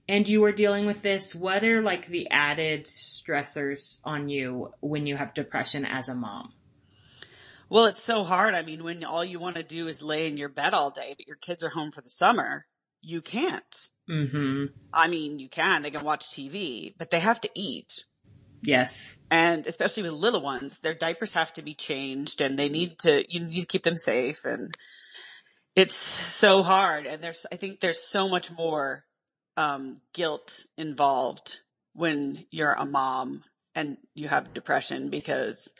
and 0.09 0.27
you 0.27 0.43
are 0.45 0.53
dealing 0.53 0.87
with 0.87 1.03
this, 1.03 1.35
what 1.35 1.63
are 1.65 1.83
like 1.83 2.07
the 2.07 2.29
added 2.31 2.87
stressors 2.87 4.01
on 4.05 4.29
you 4.29 4.73
when 4.81 5.07
you 5.07 5.17
have 5.17 5.35
depression 5.35 5.85
as 5.85 6.09
a 6.09 6.15
mom? 6.15 6.53
Well, 7.69 7.87
it's 7.87 8.03
so 8.03 8.25
hard. 8.25 8.55
I 8.55 8.63
mean, 8.63 8.85
when 8.85 9.05
all 9.05 9.25
you 9.25 9.39
want 9.39 9.57
to 9.57 9.63
do 9.63 9.89
is 9.89 10.03
lay 10.03 10.27
in 10.29 10.37
your 10.37 10.51
bed 10.51 10.75
all 10.75 10.91
day, 10.91 11.15
but 11.17 11.27
your 11.27 11.37
kids 11.37 11.63
are 11.63 11.71
home 11.71 11.91
for 11.91 12.03
the 12.03 12.11
summer, 12.11 12.67
you 13.01 13.23
can't. 13.23 13.91
Mm-hmm. 14.11 14.67
I 14.93 15.09
mean, 15.09 15.39
you 15.39 15.49
can, 15.49 15.83
they 15.83 15.91
can 15.91 16.05
watch 16.05 16.29
TV, 16.29 16.95
but 16.99 17.11
they 17.11 17.21
have 17.21 17.41
to 17.41 17.51
eat. 17.55 18.05
Yes. 18.63 19.17
And 19.31 19.67
especially 19.67 20.05
with 20.05 20.13
little 20.13 20.43
ones, 20.43 20.81
their 20.81 20.95
diapers 20.95 21.35
have 21.35 21.53
to 21.55 21.63
be 21.63 21.75
changed 21.75 22.41
and 22.41 22.59
they 22.59 22.69
need 22.69 22.99
to, 23.01 23.25
you 23.29 23.45
need 23.45 23.61
to 23.61 23.67
keep 23.67 23.83
them 23.83 23.97
safe 23.97 24.45
and 24.45 24.75
it's 25.75 25.95
so 25.95 26.63
hard. 26.63 27.07
And 27.07 27.23
there's, 27.23 27.45
I 27.53 27.57
think 27.57 27.81
there's 27.81 27.99
so 27.99 28.29
much 28.29 28.53
more, 28.53 29.05
um, 29.57 30.01
guilt 30.15 30.67
involved 30.79 31.61
when 31.95 32.47
you're 32.51 32.73
a 32.73 32.87
mom 32.87 33.43
and 33.75 33.97
you 34.15 34.29
have 34.29 34.55
depression 34.55 35.11
because 35.11 35.75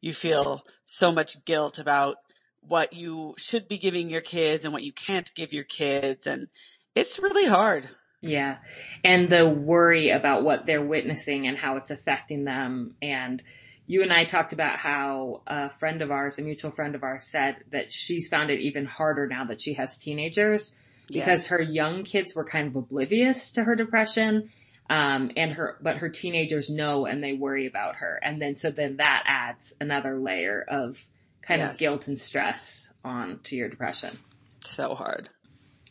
you 0.00 0.12
feel 0.12 0.62
so 0.84 1.10
much 1.10 1.44
guilt 1.44 1.78
about 1.78 2.16
what 2.60 2.92
you 2.92 3.34
should 3.36 3.66
be 3.66 3.78
giving 3.78 4.10
your 4.10 4.20
kids 4.20 4.64
and 4.64 4.72
what 4.72 4.82
you 4.82 4.92
can't 4.92 5.34
give 5.34 5.52
your 5.52 5.64
kids. 5.64 6.26
And 6.26 6.48
it's 6.94 7.18
really 7.18 7.46
hard. 7.46 7.88
Yeah. 8.20 8.58
And 9.04 9.28
the 9.28 9.48
worry 9.48 10.10
about 10.10 10.42
what 10.42 10.66
they're 10.66 10.82
witnessing 10.82 11.46
and 11.46 11.56
how 11.56 11.76
it's 11.76 11.90
affecting 11.90 12.44
them. 12.44 12.94
And 13.00 13.42
you 13.86 14.02
and 14.02 14.12
I 14.12 14.24
talked 14.24 14.52
about 14.52 14.76
how 14.78 15.42
a 15.46 15.70
friend 15.70 16.02
of 16.02 16.10
ours, 16.10 16.38
a 16.38 16.42
mutual 16.42 16.70
friend 16.70 16.94
of 16.94 17.02
ours 17.04 17.30
said 17.30 17.56
that 17.70 17.92
she's 17.92 18.28
found 18.28 18.50
it 18.50 18.60
even 18.60 18.86
harder 18.86 19.26
now 19.26 19.44
that 19.46 19.60
she 19.60 19.74
has 19.74 19.98
teenagers 19.98 20.76
because 21.06 21.44
Yes. 21.44 21.46
her 21.48 21.62
young 21.62 22.02
kids 22.04 22.34
were 22.34 22.44
kind 22.44 22.68
of 22.68 22.76
oblivious 22.76 23.52
to 23.52 23.64
her 23.64 23.74
depression. 23.74 24.50
Um, 24.90 25.30
and 25.36 25.52
her, 25.52 25.78
but 25.82 25.98
her 25.98 26.08
teenagers 26.08 26.70
know 26.70 27.04
and 27.04 27.22
they 27.22 27.34
worry 27.34 27.66
about 27.66 27.96
her. 27.96 28.18
And 28.22 28.38
then, 28.38 28.56
so 28.56 28.70
then 28.70 28.96
that 28.96 29.22
adds 29.26 29.74
another 29.82 30.18
layer 30.18 30.64
of 30.66 31.10
kind 31.42 31.60
Yes. 31.60 31.74
of 31.74 31.78
guilt 31.78 32.08
and 32.08 32.18
stress 32.18 32.90
on 33.04 33.40
to 33.44 33.54
your 33.54 33.68
depression. 33.68 34.16
So 34.64 34.94
hard. 34.94 35.28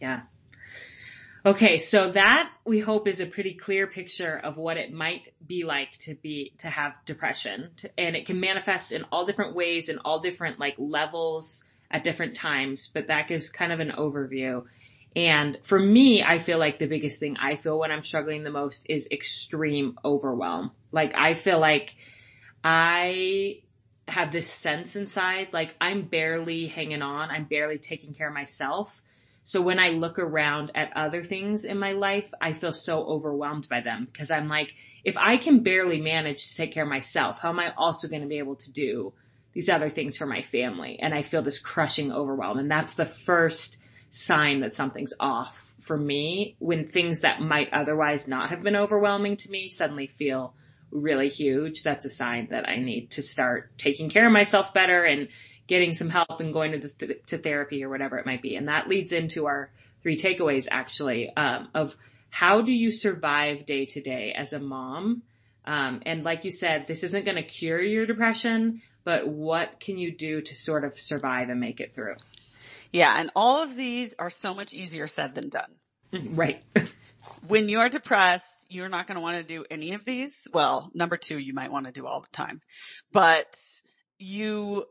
Yeah. 0.01 0.21
Okay, 1.47 1.77
so 1.77 2.11
that 2.11 2.51
we 2.65 2.81
hope 2.81 3.07
is 3.07 3.21
a 3.21 3.25
pretty 3.25 3.53
clear 3.53 3.87
picture 3.87 4.37
of 4.37 4.57
what 4.57 4.75
it 4.75 4.91
might 4.91 5.33
be 5.47 5.63
like 5.63 5.97
to 5.99 6.13
be 6.15 6.51
to 6.57 6.67
have 6.67 6.93
depression, 7.05 7.69
and 7.97 8.17
it 8.17 8.25
can 8.25 8.41
manifest 8.41 8.91
in 8.91 9.05
all 9.13 9.25
different 9.25 9.55
ways 9.55 9.87
and 9.87 9.97
all 10.03 10.19
different 10.19 10.59
like 10.59 10.75
levels 10.77 11.63
at 11.89 12.03
different 12.03 12.35
times. 12.35 12.91
But 12.93 13.07
that 13.07 13.29
gives 13.29 13.49
kind 13.49 13.71
of 13.71 13.79
an 13.79 13.91
overview. 13.91 14.65
And 15.15 15.57
for 15.63 15.79
me, 15.79 16.21
I 16.21 16.39
feel 16.39 16.59
like 16.59 16.79
the 16.79 16.85
biggest 16.85 17.21
thing 17.21 17.37
I 17.39 17.55
feel 17.55 17.79
when 17.79 17.93
I'm 17.93 18.03
struggling 18.03 18.43
the 18.43 18.51
most 18.51 18.85
is 18.89 19.07
extreme 19.09 19.97
overwhelm. 20.03 20.71
Like 20.91 21.15
I 21.15 21.33
feel 21.33 21.59
like 21.59 21.95
I 22.61 23.61
have 24.09 24.33
this 24.33 24.51
sense 24.51 24.97
inside, 24.97 25.53
like 25.53 25.77
I'm 25.79 26.01
barely 26.01 26.67
hanging 26.67 27.01
on. 27.01 27.29
I'm 27.29 27.45
barely 27.45 27.77
taking 27.77 28.13
care 28.13 28.27
of 28.27 28.33
myself. 28.33 29.01
So 29.47 29.61
when 29.61 29.79
I 29.79 29.91
look 29.91 30.19
around 30.19 30.73
at 30.75 30.91
other 30.93 31.23
things 31.23 31.63
in 31.63 31.79
my 31.79 31.93
life, 31.93 32.33
I 32.41 32.51
feel 32.51 32.73
so 32.73 33.05
overwhelmed 33.05 33.69
by 33.69 33.79
them 33.79 34.05
because 34.11 34.29
I'm 34.29 34.49
like, 34.49 34.75
if 35.05 35.15
I 35.15 35.37
can 35.37 35.63
barely 35.63 36.01
manage 36.01 36.49
to 36.49 36.55
take 36.57 36.73
care 36.73 36.83
of 36.83 36.89
myself, 36.89 37.39
how 37.39 37.51
am 37.51 37.59
I 37.61 37.71
also 37.77 38.09
going 38.09 38.23
to 38.23 38.27
be 38.27 38.39
able 38.39 38.57
to 38.57 38.71
do 38.73 39.13
these 39.53 39.69
other 39.69 39.87
things 39.87 40.17
for 40.17 40.25
my 40.25 40.41
family? 40.41 40.99
And 40.99 41.13
I 41.13 41.21
feel 41.21 41.43
this 41.43 41.61
crushing 41.61 42.11
overwhelm. 42.11 42.59
And 42.59 42.69
that's 42.69 42.95
the 42.95 43.05
first 43.05 43.77
sign 44.09 44.59
that 44.59 44.73
something's 44.73 45.13
off 45.17 45.75
for 45.79 45.95
me 45.95 46.57
when 46.59 46.85
things 46.85 47.21
that 47.21 47.39
might 47.39 47.71
otherwise 47.71 48.27
not 48.27 48.49
have 48.49 48.63
been 48.63 48.75
overwhelming 48.75 49.37
to 49.37 49.49
me 49.49 49.69
suddenly 49.69 50.07
feel 50.07 50.55
really 50.91 51.29
huge. 51.29 51.83
That's 51.83 52.03
a 52.03 52.09
sign 52.09 52.49
that 52.51 52.67
I 52.67 52.79
need 52.79 53.11
to 53.11 53.21
start 53.21 53.77
taking 53.77 54.09
care 54.09 54.27
of 54.27 54.33
myself 54.33 54.73
better 54.73 55.05
and 55.05 55.29
getting 55.67 55.93
some 55.93 56.09
help 56.09 56.39
and 56.39 56.53
going 56.53 56.79
to 56.79 56.79
the, 56.79 57.15
to 57.27 57.37
therapy 57.37 57.83
or 57.83 57.89
whatever 57.89 58.17
it 58.17 58.25
might 58.25 58.41
be. 58.41 58.55
And 58.55 58.67
that 58.67 58.87
leads 58.87 59.11
into 59.11 59.45
our 59.45 59.69
three 60.01 60.17
takeaways 60.17 60.67
actually, 60.71 61.29
um, 61.35 61.69
of 61.73 61.95
how 62.29 62.61
do 62.61 62.71
you 62.71 62.91
survive 62.91 63.65
day 63.65 63.85
to 63.85 64.01
day 64.01 64.33
as 64.33 64.53
a 64.53 64.59
mom? 64.59 65.23
Um, 65.65 66.01
and 66.05 66.23
like 66.23 66.45
you 66.45 66.51
said, 66.51 66.87
this 66.87 67.03
isn't 67.03 67.25
going 67.25 67.35
to 67.35 67.43
cure 67.43 67.81
your 67.81 68.05
depression, 68.05 68.81
but 69.03 69.27
what 69.27 69.79
can 69.79 69.97
you 69.97 70.11
do 70.11 70.41
to 70.41 70.55
sort 70.55 70.85
of 70.85 70.97
survive 70.97 71.49
and 71.49 71.59
make 71.59 71.79
it 71.79 71.93
through? 71.93 72.15
Yeah. 72.91 73.15
And 73.17 73.29
all 73.35 73.61
of 73.61 73.75
these 73.75 74.15
are 74.17 74.29
so 74.29 74.53
much 74.53 74.73
easier 74.73 75.07
said 75.07 75.35
than 75.35 75.49
done. 75.49 75.71
Right. 76.13 76.63
When 77.47 77.69
you're 77.69 77.89
depressed, 77.89 78.67
you're 78.69 78.89
not 78.89 79.07
going 79.07 79.15
to 79.15 79.21
want 79.21 79.37
to 79.37 79.43
do 79.43 79.65
any 79.69 79.93
of 79.93 80.05
these. 80.05 80.47
Well, 80.53 80.91
number 80.93 81.17
two, 81.17 81.37
you 81.37 81.53
might 81.53 81.71
want 81.71 81.85
to 81.85 81.91
do 81.91 82.05
all 82.05 82.21
the 82.21 82.29
time, 82.29 82.61
but 83.11 83.55
you 84.17 84.85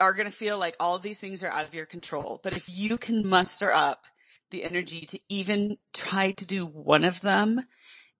are 0.00 0.14
going 0.14 0.28
to 0.28 0.34
feel 0.34 0.58
like 0.58 0.76
all 0.80 0.96
of 0.96 1.02
these 1.02 1.20
things 1.20 1.44
are 1.44 1.50
out 1.50 1.66
of 1.66 1.74
your 1.74 1.86
control. 1.86 2.40
But 2.42 2.52
if 2.52 2.68
you 2.68 2.98
can 2.98 3.26
muster 3.26 3.70
up 3.72 4.04
the 4.50 4.64
energy 4.64 5.02
to 5.02 5.20
even 5.28 5.76
try 5.92 6.32
to 6.32 6.46
do 6.46 6.66
one 6.66 7.04
of 7.04 7.20
them, 7.20 7.60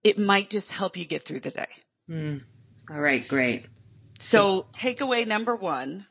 it 0.03 0.19
might 0.19 0.51
just 0.51 0.73
help 0.73 0.97
you 0.97 1.05
get 1.05 1.23
through 1.23 1.41
the 1.41 1.51
day. 1.51 1.67
Hmm. 2.09 2.39
All 2.91 3.01
right. 3.01 3.27
Great. 3.27 3.67
So 4.19 4.67
takeaway 4.77 5.27
number 5.27 5.57
one 5.57 6.07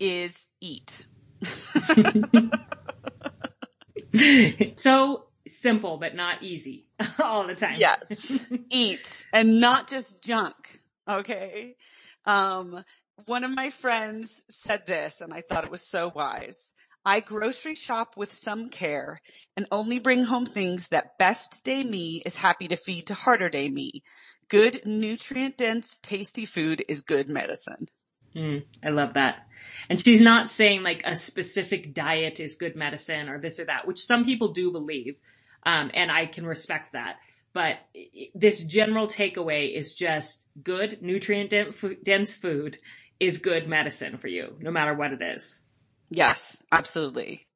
is 0.00 0.48
eat. 0.60 1.06
so 4.76 5.26
simple, 5.46 5.98
but 5.98 6.14
not 6.14 6.42
easy 6.42 6.88
all 7.22 7.46
the 7.46 7.54
time. 7.54 7.76
Yes. 7.78 8.50
Eat 8.70 9.26
and 9.32 9.60
not 9.60 9.88
just 9.88 10.22
junk. 10.22 10.78
Okay. 11.08 11.76
Um, 12.24 12.82
one 13.24 13.44
of 13.44 13.54
my 13.54 13.70
friends 13.70 14.44
said 14.48 14.86
this 14.86 15.20
and 15.20 15.32
I 15.32 15.40
thought 15.40 15.64
it 15.64 15.70
was 15.70 15.86
so 15.86 16.12
wise. 16.14 16.72
I 17.04 17.20
grocery 17.20 17.76
shop 17.76 18.16
with 18.16 18.32
some 18.32 18.68
care 18.68 19.20
and 19.56 19.66
only 19.70 20.00
bring 20.00 20.24
home 20.24 20.44
things 20.44 20.88
that 20.88 21.18
best 21.18 21.64
day 21.64 21.84
me 21.84 22.22
is 22.26 22.36
happy 22.36 22.66
to 22.68 22.76
feed 22.76 23.06
to 23.06 23.14
harder 23.14 23.48
day 23.48 23.70
me. 23.70 24.02
Good 24.48 24.84
nutrient 24.84 25.56
dense 25.56 25.98
tasty 26.00 26.44
food 26.44 26.84
is 26.88 27.02
good 27.02 27.28
medicine. 27.28 27.86
Mm, 28.34 28.64
I 28.84 28.90
love 28.90 29.14
that. 29.14 29.46
And 29.88 30.04
she's 30.04 30.20
not 30.20 30.50
saying 30.50 30.82
like 30.82 31.02
a 31.04 31.16
specific 31.16 31.94
diet 31.94 32.38
is 32.40 32.56
good 32.56 32.76
medicine 32.76 33.28
or 33.28 33.40
this 33.40 33.60
or 33.60 33.64
that, 33.64 33.86
which 33.86 34.04
some 34.04 34.24
people 34.24 34.48
do 34.48 34.70
believe. 34.70 35.16
Um, 35.64 35.90
and 35.94 36.12
I 36.12 36.26
can 36.26 36.46
respect 36.46 36.92
that. 36.92 37.16
But 37.52 37.78
this 38.34 38.64
general 38.64 39.06
takeaway 39.06 39.74
is 39.74 39.94
just 39.94 40.46
good 40.62 41.00
nutrient 41.00 41.54
dense 42.04 42.34
food 42.34 42.76
is 43.18 43.38
good 43.38 43.68
medicine 43.68 44.18
for 44.18 44.28
you, 44.28 44.56
no 44.60 44.70
matter 44.70 44.94
what 44.94 45.12
it 45.12 45.22
is. 45.22 45.62
Yes, 46.10 46.62
absolutely. 46.70 47.46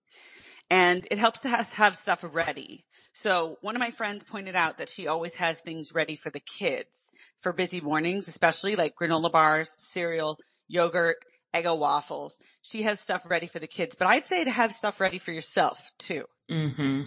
And 0.70 1.06
it 1.10 1.18
helps 1.18 1.40
to 1.40 1.48
have 1.48 1.96
stuff 1.96 2.24
ready. 2.32 2.84
So 3.12 3.58
one 3.60 3.74
of 3.74 3.80
my 3.80 3.90
friends 3.90 4.24
pointed 4.24 4.54
out 4.54 4.78
that 4.78 4.88
she 4.88 5.08
always 5.08 5.34
has 5.36 5.60
things 5.60 5.92
ready 5.92 6.14
for 6.14 6.30
the 6.30 6.40
kids 6.40 7.12
for 7.40 7.52
busy 7.52 7.80
mornings, 7.80 8.28
especially 8.28 8.76
like 8.76 8.94
granola 8.94 9.32
bars, 9.32 9.74
cereal, 9.78 10.38
yogurt, 10.68 11.16
Eggo 11.52 11.76
waffles. 11.76 12.38
She 12.62 12.82
has 12.82 13.00
stuff 13.00 13.28
ready 13.28 13.46
for 13.46 13.58
the 13.58 13.66
kids, 13.66 13.96
but 13.96 14.06
I'd 14.06 14.24
say 14.24 14.44
to 14.44 14.50
have 14.50 14.72
stuff 14.72 15.00
ready 15.00 15.18
for 15.18 15.32
yourself 15.32 15.90
too. 15.98 16.24
Mm-hmm. 16.50 17.02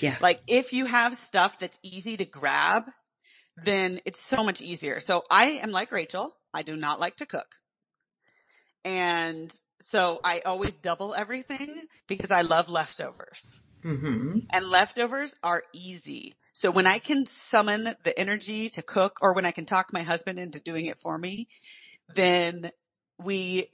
Yeah. 0.00 0.16
Like 0.20 0.40
if 0.46 0.72
you 0.72 0.86
have 0.86 1.14
stuff 1.14 1.58
that's 1.58 1.78
easy 1.82 2.16
to 2.16 2.24
grab, 2.24 2.84
then 3.64 4.00
it's 4.04 4.20
so 4.20 4.44
much 4.44 4.62
easier. 4.62 5.00
So 5.00 5.24
I 5.30 5.60
am 5.62 5.72
like 5.72 5.90
Rachel. 5.90 6.36
I 6.54 6.62
do 6.62 6.76
not 6.76 7.00
like 7.00 7.16
to 7.16 7.26
cook. 7.26 7.56
And 8.88 9.54
so 9.80 10.18
I 10.24 10.40
always 10.46 10.78
double 10.78 11.14
everything 11.14 11.76
because 12.06 12.30
I 12.30 12.40
love 12.40 12.70
leftovers 12.70 13.60
Mm-hmm. 13.84 14.38
and 14.52 14.70
leftovers 14.70 15.36
are 15.42 15.62
easy. 15.74 16.34
So 16.54 16.70
when 16.70 16.86
I 16.86 16.98
can 16.98 17.26
summon 17.26 17.94
the 18.02 18.18
energy 18.18 18.70
to 18.70 18.82
cook 18.82 19.18
or 19.20 19.34
when 19.34 19.44
I 19.44 19.50
can 19.50 19.66
talk 19.66 19.92
my 19.92 20.02
husband 20.02 20.38
into 20.38 20.58
doing 20.58 20.86
it 20.86 20.98
for 20.98 21.18
me, 21.18 21.48
then 22.14 22.70
we 23.22 23.68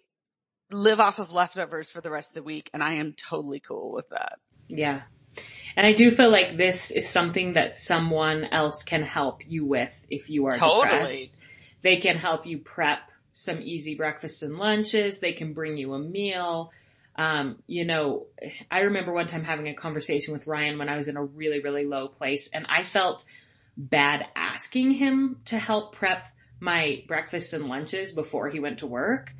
live 0.73 0.99
off 0.99 1.21
of 1.21 1.33
leftovers 1.33 1.93
for 1.93 2.01
the 2.01 2.11
rest 2.11 2.31
of 2.31 2.35
the 2.35 2.43
week 2.43 2.69
and 2.75 2.83
I 2.83 2.95
am 2.95 3.13
totally 3.13 3.61
cool 3.61 3.93
with 3.93 4.09
that. 4.11 4.35
Yeah. 4.69 5.03
And 5.77 5.87
I 5.87 5.93
do 5.93 6.11
feel 6.11 6.31
like 6.31 6.57
this 6.57 6.91
is 6.91 7.09
something 7.09 7.55
that 7.55 7.77
someone 7.77 8.45
else 8.47 8.83
can 8.83 9.05
help 9.05 9.43
you 9.47 9.65
with 9.65 10.07
if 10.11 10.29
you 10.29 10.45
are 10.45 10.59
Totally. 10.59 10.89
depressed. 10.91 11.39
They 11.83 11.97
can 11.99 12.17
help 12.17 12.47
you 12.47 12.59
prep 12.59 13.11
some 13.37 13.61
easy 13.61 13.97
breakfasts 13.97 14.43
and 14.43 14.59
lunches. 14.59 15.19
They 15.19 15.33
can 15.33 15.55
bring 15.55 15.77
you 15.77 15.93
a 15.95 15.99
meal. 15.99 16.73
Um, 17.17 17.59
you 17.67 17.85
know, 17.85 18.27
I 18.71 18.83
remember 18.83 19.13
one 19.13 19.27
time 19.27 19.43
having 19.43 19.67
a 19.69 19.75
conversation 19.75 20.33
with 20.33 20.47
Ryan 20.47 20.79
when 20.79 20.89
I 20.89 20.97
was 20.97 21.09
in 21.09 21.17
a 21.17 21.25
really, 21.25 21.59
really 21.59 21.85
low 21.85 22.07
place 22.07 22.49
and 22.53 22.65
I 22.69 22.85
felt 22.85 23.25
bad 23.77 24.25
asking 24.37 24.93
him 24.93 25.41
to 25.47 25.59
help 25.59 25.97
prep 25.97 26.29
my 26.61 27.03
breakfasts 27.09 27.53
and 27.53 27.67
lunches 27.67 28.13
before 28.13 28.51
he 28.51 28.61
went 28.61 28.79
to 28.79 28.87
work. 28.87 29.35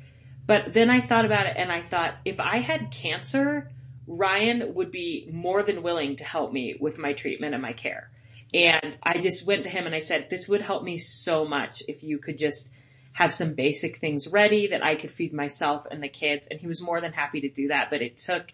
But 0.45 0.73
then 0.73 0.89
I 0.89 0.99
thought 0.99 1.23
about 1.23 1.45
it 1.45 1.55
and 1.55 1.71
I 1.71 1.79
thought 1.79 2.17
if 2.25 2.41
I 2.41 2.57
had 2.57 2.91
cancer, 2.91 3.71
Ryan 4.07 4.73
would 4.73 4.91
be 4.91 5.29
more 5.31 5.63
than 5.63 5.83
willing 5.83 6.17
to 6.17 6.25
help 6.25 6.51
me 6.51 6.75
with 6.77 6.99
my 6.99 7.13
treatment 7.13 7.53
and 7.53 7.61
my 7.61 7.71
care. 7.71 8.09
And 8.53 8.81
Yes. 8.83 8.99
I 9.05 9.19
just 9.19 9.47
went 9.47 9.63
to 9.63 9.69
him 9.69 9.85
and 9.85 9.95
I 9.95 9.99
said, 9.99 10.29
this 10.29 10.49
would 10.49 10.61
help 10.61 10.83
me 10.83 10.97
so 10.97 11.45
much 11.45 11.81
if 11.87 12.03
you 12.03 12.17
could 12.19 12.37
just 12.37 12.71
have 13.15 13.33
some 13.33 13.53
basic 13.53 13.97
things 13.97 14.27
ready 14.27 14.67
that 14.67 14.83
I 14.83 14.95
could 14.95 15.09
feed 15.09 15.33
myself 15.33 15.87
and 15.89 16.03
the 16.03 16.09
kids. 16.09 16.47
And 16.47 16.59
he 16.59 16.67
was 16.67 16.81
more 16.81 16.99
than 16.99 17.13
happy 17.13 17.39
to 17.41 17.49
do 17.49 17.69
that. 17.69 17.89
But 17.89 18.01
it 18.01 18.17
took 18.17 18.51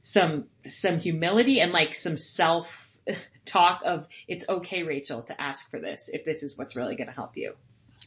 some, 0.00 0.46
some 0.64 0.98
humility 0.98 1.60
and 1.60 1.72
like 1.72 1.94
some 1.94 2.16
self 2.16 2.98
talk 3.44 3.82
of 3.84 4.08
it's 4.26 4.44
okay, 4.48 4.82
Rachel, 4.82 5.22
to 5.22 5.40
ask 5.40 5.70
for 5.70 5.78
this 5.78 6.10
if 6.12 6.24
this 6.24 6.42
is 6.42 6.58
what's 6.58 6.74
really 6.74 6.96
going 6.96 7.06
to 7.06 7.14
help 7.14 7.36
you. 7.36 7.54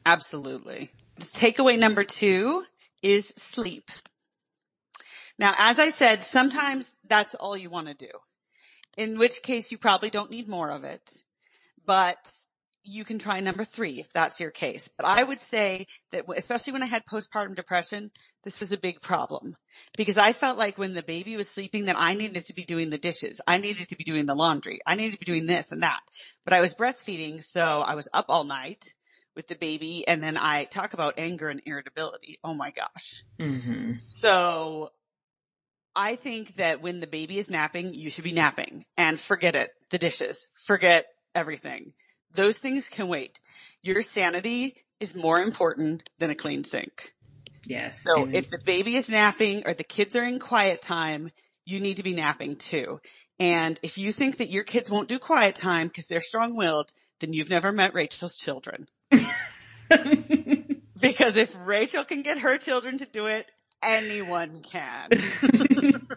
Absolutely. 0.06 0.92
Takeaway 1.22 1.80
number 1.80 2.04
two 2.04 2.66
is 3.02 3.30
sleep. 3.30 3.90
Now, 5.40 5.54
as 5.58 5.80
I 5.80 5.88
said, 5.88 6.22
sometimes 6.22 6.98
that's 7.08 7.34
all 7.34 7.56
you 7.56 7.70
want 7.70 7.88
to 7.88 7.94
do, 7.94 8.12
in 8.98 9.18
which 9.18 9.42
case 9.42 9.72
you 9.72 9.78
probably 9.78 10.10
don't 10.10 10.32
need 10.32 10.50
more 10.50 10.70
of 10.70 10.84
it, 10.84 11.24
but 11.86 12.43
you 12.84 13.06
can 13.06 13.18
try 13.18 13.40
number 13.40 13.64
three 13.64 14.00
if 14.00 14.12
that's 14.12 14.40
your 14.40 14.52
case. 14.52 14.90
But 14.98 15.08
I 15.08 15.24
would 15.24 15.38
say 15.38 15.88
that 16.12 16.26
especially 16.36 16.74
when 16.74 16.84
I 16.84 16.88
had 16.88 17.06
postpartum 17.06 17.56
depression, 17.56 18.12
this 18.44 18.60
was 18.60 18.72
a 18.72 18.78
big 18.78 19.02
problem 19.02 19.56
because 19.98 20.18
I 20.18 20.34
felt 20.34 20.58
like 20.58 20.78
when 20.78 20.94
the 20.94 21.04
baby 21.04 21.38
was 21.38 21.50
sleeping 21.50 21.86
that 21.86 21.96
I 21.98 22.14
needed 22.14 22.46
to 22.46 22.54
be 22.54 22.66
doing 22.66 22.90
the 22.90 22.98
dishes. 22.98 23.42
I 23.48 23.58
needed 23.58 23.90
to 23.90 23.96
be 23.96 24.04
doing 24.04 24.26
the 24.26 24.36
laundry. 24.36 24.80
I 24.86 24.96
needed 24.96 25.14
to 25.14 25.20
be 25.20 25.26
doing 25.26 25.46
this 25.46 25.72
and 25.72 25.84
that, 25.84 26.02
but 26.44 26.54
I 26.54 26.62
was 26.62 26.76
breastfeeding. 26.76 27.42
So 27.42 27.84
I 27.86 27.96
was 27.96 28.10
up 28.14 28.26
all 28.30 28.44
night 28.44 28.94
with 29.36 29.48
the 29.48 29.56
baby 29.56 30.08
and 30.08 30.22
then 30.22 30.38
I 30.38 30.66
talk 30.66 30.94
about 30.94 31.16
anger 31.18 31.50
and 31.50 31.62
irritability. 31.66 32.40
Oh 32.44 32.54
my 32.54 32.72
gosh. 32.72 33.24
Mm-hmm. 33.40 33.98
So 33.98 34.92
I 35.96 36.16
think 36.16 36.56
that 36.56 36.82
when 36.82 37.00
the 37.00 37.08
baby 37.08 37.38
is 37.38 37.50
napping, 37.50 37.94
you 37.94 38.10
should 38.10 38.24
be 38.24 38.34
napping 38.34 38.86
and 38.98 39.20
forget 39.20 39.56
it. 39.56 39.72
The 39.90 39.98
dishes, 39.98 40.50
forget 40.54 41.06
everything. 41.36 41.94
Those 42.34 42.60
things 42.60 42.90
can 42.90 43.08
wait. 43.08 43.40
Your 43.82 44.02
sanity 44.02 44.76
is 45.00 45.16
more 45.16 45.40
important 45.40 46.10
than 46.20 46.30
a 46.30 46.36
clean 46.36 46.64
sink. 46.64 47.14
Yes. 47.66 48.04
So 48.04 48.28
if 48.32 48.50
the 48.50 48.60
baby 48.66 48.96
is 48.96 49.10
napping 49.10 49.64
or 49.66 49.74
the 49.74 49.84
kids 49.84 50.16
are 50.16 50.24
in 50.24 50.40
quiet 50.40 50.82
time, 50.82 51.32
you 51.66 51.80
need 51.80 51.98
to 51.98 52.04
be 52.04 52.14
napping 52.14 52.56
too. 52.56 53.00
And 53.40 53.80
if 53.82 53.98
you 53.98 54.12
think 54.12 54.38
that 54.38 54.50
your 54.50 54.64
kids 54.64 54.92
won't 54.92 55.10
do 55.10 55.20
quiet 55.20 55.56
time 55.56 55.88
because 55.88 56.08
they're 56.08 56.22
strong 56.22 56.56
willed, 56.56 56.92
then 57.20 57.34
you've 57.34 57.50
never 57.50 57.72
met 57.72 57.94
Rachel's 57.94 58.36
children. 58.36 58.88
Because 61.04 61.36
if 61.36 61.54
Rachel 61.66 62.06
can 62.06 62.22
get 62.22 62.40
her 62.40 62.58
children 62.58 62.98
to 63.00 63.06
do 63.06 63.28
it, 63.28 63.52
anyone 63.82 64.62
can. 64.62 65.10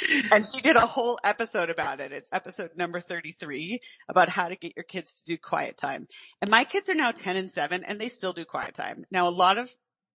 and 0.32 0.44
she 0.44 0.60
did 0.60 0.76
a 0.76 0.80
whole 0.80 1.18
episode 1.24 1.70
about 1.70 2.00
it. 2.00 2.12
It's 2.12 2.32
episode 2.32 2.70
number 2.76 3.00
33 3.00 3.80
about 4.08 4.28
how 4.28 4.48
to 4.48 4.56
get 4.56 4.74
your 4.76 4.84
kids 4.84 5.20
to 5.20 5.32
do 5.32 5.38
quiet 5.38 5.76
time. 5.76 6.08
And 6.40 6.50
my 6.50 6.64
kids 6.64 6.88
are 6.88 6.94
now 6.94 7.10
10 7.10 7.36
and 7.36 7.50
7 7.50 7.84
and 7.84 8.00
they 8.00 8.08
still 8.08 8.32
do 8.32 8.44
quiet 8.44 8.74
time. 8.74 9.04
Now 9.10 9.28
a 9.28 9.30
lot 9.30 9.58
of 9.58 9.70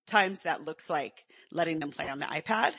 times 0.05 0.41
that 0.43 0.61
looks 0.61 0.89
like 0.89 1.25
letting 1.51 1.79
them 1.79 1.91
play 1.91 2.07
on 2.07 2.19
the 2.19 2.25
iPad, 2.25 2.75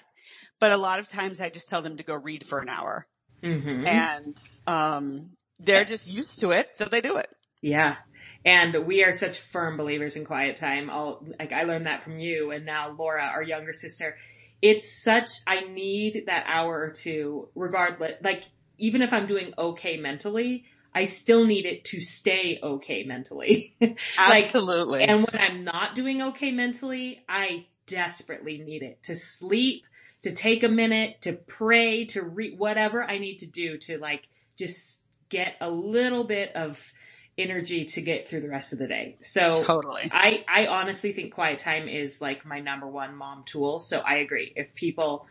but 0.61 0.73
a 0.73 0.77
lot 0.77 0.99
of 0.99 1.09
times 1.09 1.41
I 1.41 1.51
just 1.51 1.69
tell 1.69 1.83
them 1.83 1.99
to 1.99 2.03
go 2.03 2.15
read 2.15 2.45
for 2.45 2.59
an 2.61 2.69
hour 2.69 3.07
Mhm. 3.43 3.87
and, 3.87 4.37
um, 4.67 5.37
they're 5.61 5.85
just 5.85 6.11
used 6.11 6.41
to 6.41 6.53
it. 6.53 6.75
So 6.77 6.85
they 6.87 7.01
do 7.01 7.17
it. 7.17 7.29
Yeah. 7.61 7.97
And 8.45 8.87
we 8.87 9.05
are 9.05 9.13
such 9.13 9.39
firm 9.41 9.77
believers 9.77 10.17
in 10.17 10.25
quiet 10.25 10.57
time. 10.57 10.89
I'll, 10.91 11.27
like, 11.39 11.53
I 11.53 11.65
learned 11.65 11.87
that 11.87 12.03
from 12.03 12.19
you 12.19 12.53
and 12.53 12.65
now 12.65 12.91
Laura, 12.97 13.25
our 13.25 13.43
younger 13.43 13.73
sister. 13.73 14.17
It's 14.61 15.03
such, 15.03 15.31
I 15.47 15.61
need 15.61 16.25
that 16.27 16.45
hour 16.47 16.81
or 16.81 16.91
two 16.91 17.49
regardless, 17.55 18.15
like, 18.23 18.45
even 18.79 19.03
if 19.03 19.13
I'm 19.13 19.27
doing 19.27 19.55
okay 19.59 19.97
mentally, 19.97 20.65
I 20.95 21.05
still 21.05 21.45
need 21.45 21.67
it 21.67 21.85
to 21.87 22.01
stay 22.01 22.59
okay 22.63 23.05
mentally. 23.05 23.75
like, 23.81 23.99
Absolutely. 24.19 25.05
and 25.05 25.27
when 25.27 25.41
I'm 25.41 25.65
not 25.65 25.95
doing 25.95 26.23
okay 26.23 26.51
mentally, 26.51 27.25
I 27.29 27.67
desperately 27.87 28.59
need 28.59 28.83
it 28.83 29.03
to 29.05 29.15
sleep, 29.15 29.85
to 30.23 30.35
take 30.35 30.63
a 30.63 30.69
minute, 30.69 31.23
to 31.23 31.35
pray, 31.35 32.05
to 32.07 32.23
read, 32.23 32.59
whatever 32.59 33.03
I 33.03 33.19
need 33.19 33.39
to 33.39 33.47
do 33.47 33.79
to 33.79 33.99
like 33.99 34.29
just 34.57 35.05
get 35.29 35.57
a 35.61 35.71
little 35.71 36.25
bit 36.25 36.55
of 36.57 36.93
energy 37.39 37.85
to 37.85 38.01
get 38.01 38.29
through 38.29 38.41
the 38.41 38.49
rest 38.49 38.73
of 38.73 38.79
the 38.79 38.87
day. 38.87 39.17
So 39.21 39.53
totally. 39.53 40.09
I, 40.11 40.45
I 40.49 40.67
honestly 40.67 41.13
think 41.13 41.33
quiet 41.33 41.59
time 41.59 41.89
is 41.89 42.21
like 42.21 42.45
my 42.45 42.61
number 42.61 42.87
one 42.87 43.17
mom 43.17 43.45
tool. 43.45 43.79
So 43.79 43.99
I 43.99 44.17
agree. 44.17 44.53
If 44.57 44.75
people 44.75 45.27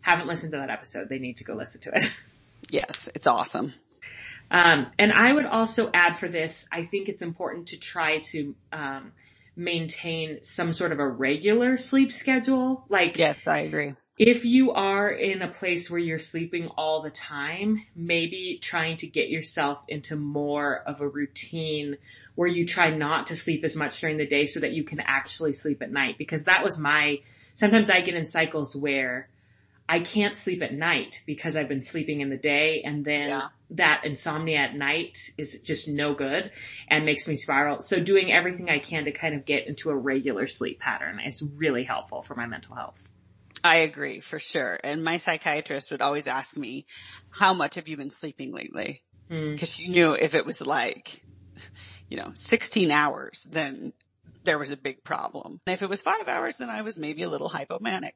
haven't 0.00 0.26
listened 0.26 0.52
to 0.52 0.58
that 0.58 0.70
episode, 0.70 1.08
they 1.08 1.18
need 1.18 1.36
to 1.36 1.44
go 1.44 1.54
listen 1.54 1.80
to 1.82 1.90
it. 1.94 2.12
Yes. 2.68 3.08
It's 3.16 3.26
awesome. 3.26 3.72
Um, 4.50 4.86
and 4.96 5.12
I 5.12 5.32
would 5.32 5.46
also 5.46 5.90
add 5.92 6.16
for 6.16 6.28
this, 6.28 6.68
I 6.70 6.84
think 6.84 7.08
it's 7.08 7.22
important 7.22 7.68
to 7.68 7.78
try 7.78 8.18
to 8.30 8.54
um, 8.72 9.12
maintain 9.56 10.42
some 10.42 10.72
sort 10.72 10.92
of 10.92 11.00
a 11.00 11.08
regular 11.08 11.78
sleep 11.78 12.12
schedule. 12.12 12.84
Like, 12.88 13.16
Yes, 13.16 13.48
I 13.48 13.60
agree. 13.60 13.94
If 14.20 14.44
you 14.44 14.72
are 14.72 15.08
in 15.10 15.40
a 15.40 15.48
place 15.48 15.90
where 15.90 15.98
you're 15.98 16.18
sleeping 16.18 16.68
all 16.76 17.00
the 17.00 17.10
time, 17.10 17.86
maybe 17.96 18.58
trying 18.60 18.98
to 18.98 19.06
get 19.06 19.30
yourself 19.30 19.82
into 19.88 20.14
more 20.14 20.82
of 20.86 21.00
a 21.00 21.08
routine 21.08 21.96
where 22.34 22.46
you 22.46 22.66
try 22.66 22.90
not 22.90 23.28
to 23.28 23.34
sleep 23.34 23.64
as 23.64 23.76
much 23.76 23.98
during 23.98 24.18
the 24.18 24.26
day 24.26 24.44
so 24.44 24.60
that 24.60 24.72
you 24.72 24.84
can 24.84 25.00
actually 25.00 25.54
sleep 25.54 25.80
at 25.80 25.90
night. 25.90 26.18
Because 26.18 26.44
that 26.44 26.62
was 26.62 26.76
my, 26.76 27.20
sometimes 27.54 27.88
I 27.88 28.02
get 28.02 28.14
in 28.14 28.26
cycles 28.26 28.76
where 28.76 29.30
I 29.88 30.00
can't 30.00 30.36
sleep 30.36 30.62
at 30.62 30.74
night 30.74 31.22
because 31.24 31.56
I've 31.56 31.68
been 31.68 31.82
sleeping 31.82 32.20
in 32.20 32.28
the 32.28 32.36
day 32.36 32.82
and 32.82 33.06
then 33.06 33.30
Yeah. 33.30 33.48
that 33.70 34.04
insomnia 34.04 34.58
at 34.58 34.74
night 34.74 35.30
is 35.38 35.62
just 35.62 35.88
no 35.88 36.12
good 36.12 36.50
and 36.88 37.06
makes 37.06 37.26
me 37.26 37.36
spiral. 37.36 37.80
So 37.80 37.98
doing 37.98 38.30
everything 38.30 38.68
I 38.68 38.80
can 38.80 39.06
to 39.06 39.12
kind 39.12 39.34
of 39.34 39.46
get 39.46 39.66
into 39.66 39.88
a 39.88 39.96
regular 39.96 40.46
sleep 40.46 40.78
pattern 40.78 41.20
is 41.20 41.42
really 41.56 41.84
helpful 41.84 42.20
for 42.20 42.34
my 42.34 42.44
mental 42.44 42.74
health. 42.74 43.02
I 43.62 43.76
agree 43.76 44.20
for 44.20 44.38
sure. 44.38 44.78
And 44.82 45.04
my 45.04 45.16
psychiatrist 45.16 45.90
would 45.90 46.02
always 46.02 46.26
ask 46.26 46.56
me, 46.56 46.86
how 47.30 47.54
much 47.54 47.74
have 47.74 47.88
you 47.88 47.96
been 47.96 48.10
sleeping 48.10 48.52
lately? 48.52 49.02
Mm. 49.30 49.58
Cause 49.58 49.74
she 49.74 49.88
knew 49.88 50.14
if 50.14 50.34
it 50.34 50.46
was 50.46 50.66
like, 50.66 51.22
you 52.08 52.16
know, 52.16 52.30
16 52.34 52.90
hours, 52.90 53.46
then 53.50 53.92
there 54.44 54.58
was 54.58 54.70
a 54.70 54.76
big 54.76 55.04
problem. 55.04 55.60
And 55.66 55.74
if 55.74 55.82
it 55.82 55.88
was 55.88 56.02
five 56.02 56.26
hours, 56.28 56.56
then 56.56 56.70
I 56.70 56.82
was 56.82 56.98
maybe 56.98 57.22
a 57.22 57.28
little 57.28 57.50
hypomanic. 57.50 58.12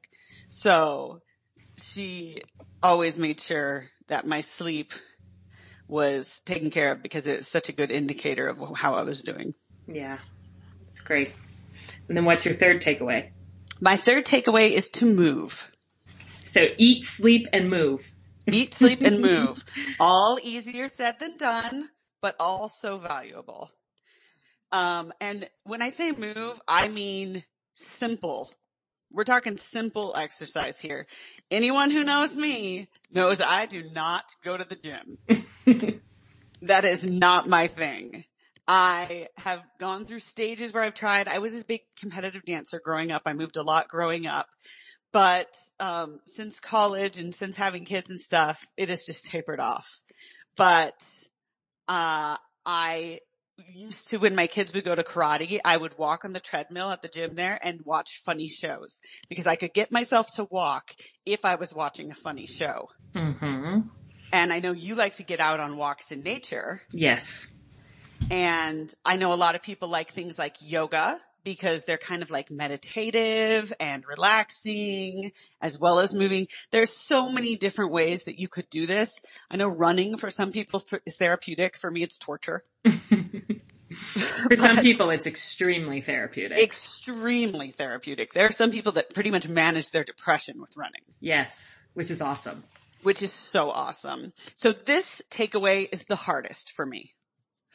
So 0.49 1.19
she 1.77 2.41
always 2.81 3.19
made 3.19 3.39
sure 3.39 3.85
that 4.07 4.25
my 4.25 4.41
sleep 4.41 4.91
was 5.87 6.41
taken 6.41 6.71
care 6.71 6.93
of 6.93 7.03
because 7.03 7.27
it's 7.27 7.47
such 7.47 7.69
a 7.69 7.73
good 7.73 7.91
indicator 7.91 8.47
of 8.47 8.77
how 8.77 8.95
I 8.95 9.03
was 9.03 9.21
doing. 9.21 9.53
Yeah, 9.87 10.17
it's 10.89 11.01
great. 11.01 11.33
And 12.07 12.17
then 12.17 12.25
what's 12.25 12.45
your 12.45 12.55
third 12.55 12.81
takeaway? 12.81 13.29
My 13.81 13.97
third 13.97 14.25
takeaway 14.25 14.71
is 14.71 14.89
to 14.91 15.05
move. 15.05 15.71
So 16.41 16.65
eat, 16.77 17.03
sleep, 17.03 17.47
and 17.51 17.69
move. 17.69 18.11
Eat, 18.47 18.73
sleep, 18.73 19.01
and 19.03 19.21
move. 19.21 19.63
All 19.99 20.39
easier 20.41 20.89
said 20.89 21.19
than 21.19 21.37
done, 21.37 21.89
but 22.21 22.35
all 22.39 22.69
so 22.69 22.97
valuable. 22.97 23.69
Um, 24.71 25.11
and 25.19 25.49
when 25.63 25.81
I 25.81 25.89
say 25.89 26.11
move, 26.11 26.61
I 26.67 26.87
mean 26.87 27.43
simple. 27.73 28.51
We're 29.11 29.23
talking 29.23 29.57
simple 29.57 30.15
exercise 30.15 30.79
here. 30.79 31.05
Anyone 31.49 31.91
who 31.91 32.03
knows 32.03 32.35
me 32.37 32.89
knows 33.11 33.41
I 33.41 33.65
do 33.65 33.83
not 33.95 34.25
go 34.43 34.57
to 34.57 34.63
the 34.63 34.75
gym. 34.75 35.17
that 36.61 36.83
is 36.83 37.05
not 37.05 37.47
my 37.47 37.67
thing. 37.67 38.25
I 38.67 39.27
have 39.37 39.61
gone 39.79 40.05
through 40.05 40.19
stages 40.19 40.73
where 40.73 40.83
I've 40.83 40.93
tried. 40.93 41.27
I 41.27 41.39
was 41.39 41.61
a 41.61 41.65
big 41.65 41.81
competitive 41.99 42.43
dancer 42.45 42.81
growing 42.83 43.11
up. 43.11 43.23
I 43.25 43.33
moved 43.33 43.57
a 43.57 43.63
lot 43.63 43.87
growing 43.87 44.25
up. 44.25 44.47
But 45.11 45.55
um, 45.79 46.19
since 46.25 46.59
college 46.59 47.19
and 47.19 47.33
since 47.33 47.55
having 47.55 47.85
kids 47.85 48.09
and 48.09 48.19
stuff, 48.19 48.65
it 48.75 48.89
has 48.89 49.05
just 49.05 49.29
tapered 49.29 49.59
off. 49.59 50.01
But 50.57 51.01
uh, 51.87 52.37
I 52.65 53.19
used 53.73 54.09
to, 54.09 54.17
when 54.17 54.35
my 54.35 54.47
kids 54.47 54.73
would 54.73 54.83
go 54.83 54.95
to 54.95 55.03
karate, 55.03 55.59
I 55.63 55.77
would 55.77 55.97
walk 55.97 56.25
on 56.25 56.31
the 56.31 56.39
treadmill 56.39 56.91
at 56.91 57.01
the 57.01 57.07
gym 57.07 57.33
there 57.33 57.57
and 57.61 57.81
watch 57.85 58.21
funny 58.25 58.49
shows 58.49 58.99
because 59.29 59.47
I 59.47 59.55
could 59.55 59.73
get 59.73 59.91
myself 59.91 60.33
to 60.35 60.47
walk 60.49 60.91
if 61.25 61.45
I 61.45 61.55
was 61.55 61.73
watching 61.73 62.11
a 62.11 62.15
funny 62.15 62.47
show. 62.47 62.89
Mm-hmm. 63.13 63.87
And 64.33 64.51
I 64.51 64.59
know 64.59 64.73
you 64.73 64.95
like 64.95 65.13
to 65.15 65.23
get 65.23 65.39
out 65.39 65.59
on 65.59 65.77
walks 65.77 66.11
in 66.11 66.23
nature. 66.23 66.81
Yes. 66.91 67.51
And 68.31 68.91
I 69.05 69.17
know 69.17 69.33
a 69.33 69.35
lot 69.35 69.55
of 69.55 69.61
people 69.61 69.87
like 69.87 70.09
things 70.09 70.39
like 70.39 70.57
yoga 70.61 71.19
because 71.43 71.85
they're 71.85 71.97
kind 71.97 72.23
of 72.23 72.31
like 72.31 72.49
meditative 72.49 73.71
and 73.79 74.03
relaxing 74.07 75.31
as 75.61 75.79
well 75.79 75.99
as 75.99 76.13
moving. 76.13 76.47
There's 76.71 76.89
so 76.91 77.29
many 77.29 77.55
different 77.55 77.91
ways 77.91 78.23
that 78.23 78.39
you 78.39 78.47
could 78.47 78.69
do 78.69 78.87
this. 78.87 79.21
I 79.49 79.57
know 79.57 79.67
running 79.67 80.17
for 80.17 80.29
some 80.31 80.51
people 80.51 80.83
is 81.05 81.17
therapeutic. 81.17 81.77
For 81.77 81.91
me, 81.91 82.01
it's 82.01 82.17
torture. 82.17 82.63
For 84.49 84.57
some 84.57 84.77
people, 84.77 85.09
it's 85.11 85.27
extremely 85.27 86.01
therapeutic. 86.01 86.57
Extremely 86.59 87.71
therapeutic. 87.71 88.33
There 88.33 88.45
are 88.45 88.51
some 88.51 88.71
people 88.71 88.93
that 88.93 89.13
pretty 89.13 89.31
much 89.31 89.47
manage 89.47 89.91
their 89.91 90.03
depression 90.03 90.59
with 90.59 90.75
running. 90.75 91.01
yes, 91.21 91.79
which 91.93 92.11
is 92.11 92.19
awesome. 92.21 92.63
which 93.03 93.21
is 93.21 93.31
so 93.31 93.69
awesome. 93.69 94.33
So 94.55 94.71
this 94.71 95.21
takeaway 95.29 95.87
is 95.91 96.05
the 96.05 96.15
hardest 96.15 96.73
for 96.73 96.85
me. 96.85 97.11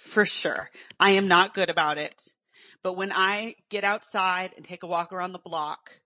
For 0.00 0.24
sure. 0.24 0.70
I 0.98 1.10
am 1.10 1.28
not 1.28 1.52
good 1.54 1.68
about 1.68 1.98
it. 1.98 2.34
But 2.82 2.96
when 2.96 3.12
I 3.12 3.56
get 3.68 3.84
outside 3.84 4.52
and 4.56 4.64
take 4.64 4.82
a 4.82 4.86
walk 4.86 5.12
around 5.12 5.32
the 5.32 5.38
block 5.38 6.00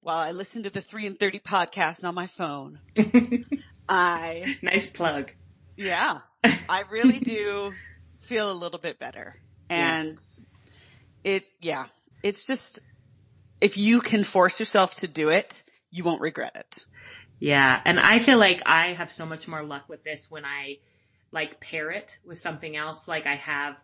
while 0.00 0.18
I 0.18 0.30
listen 0.30 0.62
to 0.62 0.70
the 0.70 0.80
3 0.80 1.06
in 1.06 1.14
30 1.16 1.40
podcast 1.40 2.04
on 2.06 2.14
my 2.14 2.28
phone, 2.28 2.78
I, 3.88 4.56
Nice 4.62 4.86
plug. 4.86 5.32
yeah, 5.76 6.18
I 6.44 6.84
really 6.90 7.18
do 7.18 7.72
feel 8.20 8.50
a 8.50 8.54
little 8.54 8.78
bit 8.78 9.00
better. 9.00 9.34
And 9.68 10.18
it, 11.24 11.44
yeah, 11.60 11.86
it's 12.22 12.46
just, 12.46 12.80
if 13.60 13.76
you 13.76 14.00
can 14.00 14.22
force 14.22 14.60
yourself 14.60 14.94
to 14.96 15.08
do 15.08 15.28
it, 15.28 15.64
you 15.90 16.04
won't 16.04 16.20
regret 16.20 16.52
it. 16.54 16.86
Yeah, 17.40 17.80
and 17.84 17.98
I 17.98 18.20
feel 18.20 18.38
like 18.38 18.62
I 18.66 18.88
have 18.92 19.10
so 19.10 19.26
much 19.26 19.48
more 19.48 19.62
luck 19.64 19.88
with 19.88 20.04
this 20.04 20.30
when 20.30 20.44
I 20.44 20.78
like 21.32 21.60
pair 21.60 21.90
it 21.90 22.18
with 22.24 22.38
something 22.38 22.76
else. 22.76 23.08
Like 23.08 23.26
I 23.26 23.36
have 23.36 23.76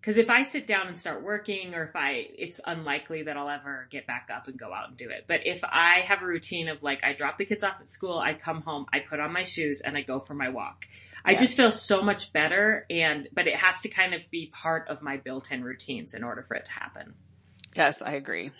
Cause 0.00 0.16
if 0.16 0.30
I 0.30 0.44
sit 0.44 0.68
down 0.68 0.86
and 0.86 0.98
start 0.98 1.24
working 1.24 1.74
or 1.74 1.82
if 1.82 1.96
I, 1.96 2.28
it's 2.38 2.60
unlikely 2.64 3.24
that 3.24 3.36
I'll 3.36 3.48
ever 3.48 3.88
get 3.90 4.06
back 4.06 4.28
up 4.32 4.46
and 4.46 4.56
go 4.56 4.72
out 4.72 4.88
and 4.88 4.96
do 4.96 5.10
it. 5.10 5.24
But 5.26 5.44
if 5.44 5.64
I 5.64 5.96
have 5.96 6.22
a 6.22 6.26
routine 6.26 6.68
of 6.68 6.82
like, 6.84 7.04
I 7.04 7.14
drop 7.14 7.36
the 7.36 7.44
kids 7.44 7.64
off 7.64 7.80
at 7.80 7.88
school, 7.88 8.16
I 8.16 8.34
come 8.34 8.62
home, 8.62 8.86
I 8.92 9.00
put 9.00 9.18
on 9.18 9.32
my 9.32 9.42
shoes 9.42 9.80
and 9.80 9.96
I 9.96 10.02
go 10.02 10.20
for 10.20 10.34
my 10.34 10.50
walk. 10.50 10.86
I 11.24 11.32
Yes. 11.32 11.40
just 11.40 11.56
feel 11.56 11.72
so 11.72 12.00
much 12.00 12.32
better 12.32 12.86
and, 12.88 13.28
but 13.32 13.48
it 13.48 13.56
has 13.56 13.80
to 13.80 13.88
kind 13.88 14.14
of 14.14 14.30
be 14.30 14.46
part 14.46 14.88
of 14.88 15.02
my 15.02 15.16
built-in 15.16 15.64
routines 15.64 16.14
in 16.14 16.22
order 16.22 16.42
for 16.42 16.54
it 16.54 16.66
to 16.66 16.72
happen. 16.72 17.14
Yes, 17.74 18.00
I 18.00 18.12
agree. 18.12 18.52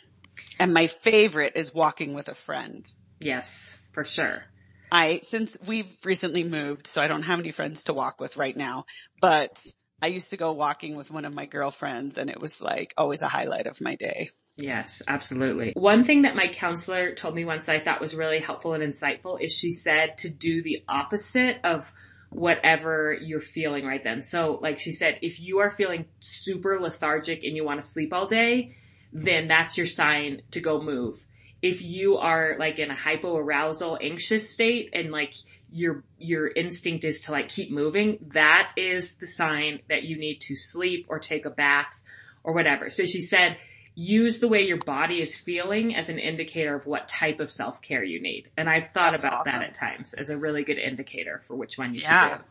And 0.59 0.75
my 0.75 0.89
favorite 0.89 1.53
is 1.55 1.73
walking 1.73 2.15
with 2.15 2.29
a 2.29 2.35
friend. 2.35 2.85
Yes, 3.21 3.79
for 3.93 4.05
sure. 4.05 4.45
I, 4.91 5.21
since 5.23 5.59
we've 5.67 5.95
recently 6.05 6.45
moved, 6.45 6.87
so 6.87 7.01
I 7.01 7.09
don't 7.09 7.23
have 7.23 7.39
any 7.39 7.51
friends 7.51 7.85
to 7.85 7.93
walk 7.93 8.21
with 8.21 8.37
right 8.37 8.57
now, 8.57 8.87
but 9.21 9.65
I 10.01 10.09
used 10.09 10.31
to 10.31 10.37
go 10.37 10.53
walking 10.53 10.97
with 10.97 11.11
one 11.11 11.25
of 11.25 11.35
my 11.35 11.47
girlfriends 11.47 12.19
and 12.19 12.31
it 12.31 12.41
was 12.41 12.61
like 12.61 12.95
always 12.97 13.23
a 13.23 13.29
highlight 13.29 13.67
of 13.67 13.81
my 13.81 13.97
day. 13.97 14.31
Yes, 14.57 15.03
absolutely. 15.07 15.73
One 15.77 16.05
thing 16.05 16.23
that 16.23 16.35
my 16.35 16.49
counselor 16.49 17.15
told 17.15 17.35
me 17.35 17.45
once 17.45 17.65
that 17.65 17.77
I 17.77 17.79
thought 17.81 18.01
was 18.01 18.15
really 18.15 18.41
helpful 18.41 18.75
and 18.75 18.83
insightful 18.83 19.41
is 19.41 19.53
she 19.53 19.71
said 19.71 20.19
to 20.19 20.31
do 20.31 20.63
the 20.63 20.85
opposite 20.89 21.61
of 21.65 21.93
whatever 22.31 23.17
you're 23.21 23.41
feeling 23.41 23.87
right 23.87 24.03
then. 24.03 24.23
So 24.23 24.59
like 24.61 24.81
she 24.81 24.91
said, 24.91 25.19
if 25.23 25.41
you 25.41 25.61
are 25.61 25.71
feeling 25.71 26.07
super 26.21 26.79
lethargic 26.81 27.45
and 27.45 27.57
you 27.57 27.65
want 27.65 27.81
to 27.81 27.87
sleep 27.87 28.13
all 28.13 28.27
day, 28.27 28.77
then 29.13 29.49
that's 29.49 29.77
your 29.77 29.87
sign 29.87 30.43
to 30.51 30.61
go 30.61 30.83
move. 30.83 31.25
If 31.61 31.83
you 31.83 32.19
are 32.19 32.57
like 32.59 32.79
in 32.79 32.91
a 32.91 32.95
hyperarousal 32.95 33.99
anxious 34.01 34.53
state 34.53 34.91
and 34.93 35.11
like 35.11 35.35
your, 35.73 36.05
your 36.19 36.49
instinct 36.49 37.05
is 37.05 37.23
to 37.23 37.33
like 37.33 37.49
keep 37.49 37.71
moving, 37.71 38.19
that 38.35 38.73
is 38.77 39.17
the 39.17 39.27
sign 39.27 39.81
that 39.89 40.05
you 40.05 40.17
need 40.17 40.41
to 40.43 40.57
sleep 40.57 41.07
or 41.09 41.19
take 41.19 41.47
a 41.47 41.51
bath 41.51 42.01
or 42.45 42.55
whatever. 42.55 42.91
So 42.91 43.07
she 43.07 43.21
said, 43.21 43.57
use 43.95 44.39
the 44.39 44.47
way 44.47 44.65
your 44.65 44.79
body 44.79 45.21
is 45.21 45.37
feeling 45.37 45.97
as 45.97 46.09
an 46.09 46.21
indicator 46.21 46.77
of 46.77 46.87
what 46.87 47.09
type 47.09 47.41
of 47.41 47.51
self-care 47.51 48.05
you 48.05 48.23
need. 48.23 48.49
And 48.57 48.71
I've 48.71 48.87
thought 48.87 49.11
That's 49.11 49.25
about 49.25 49.41
awesome. 49.41 49.59
that 49.59 49.69
at 49.71 49.75
times 49.75 50.15
as 50.15 50.31
a 50.31 50.39
really 50.39 50.63
good 50.63 50.79
indicator 50.79 51.43
for 51.45 51.57
which 51.57 51.77
one 51.77 51.95
you 51.95 52.03
Yeah. 52.03 52.29
should 52.37 52.39
do. 52.39 52.45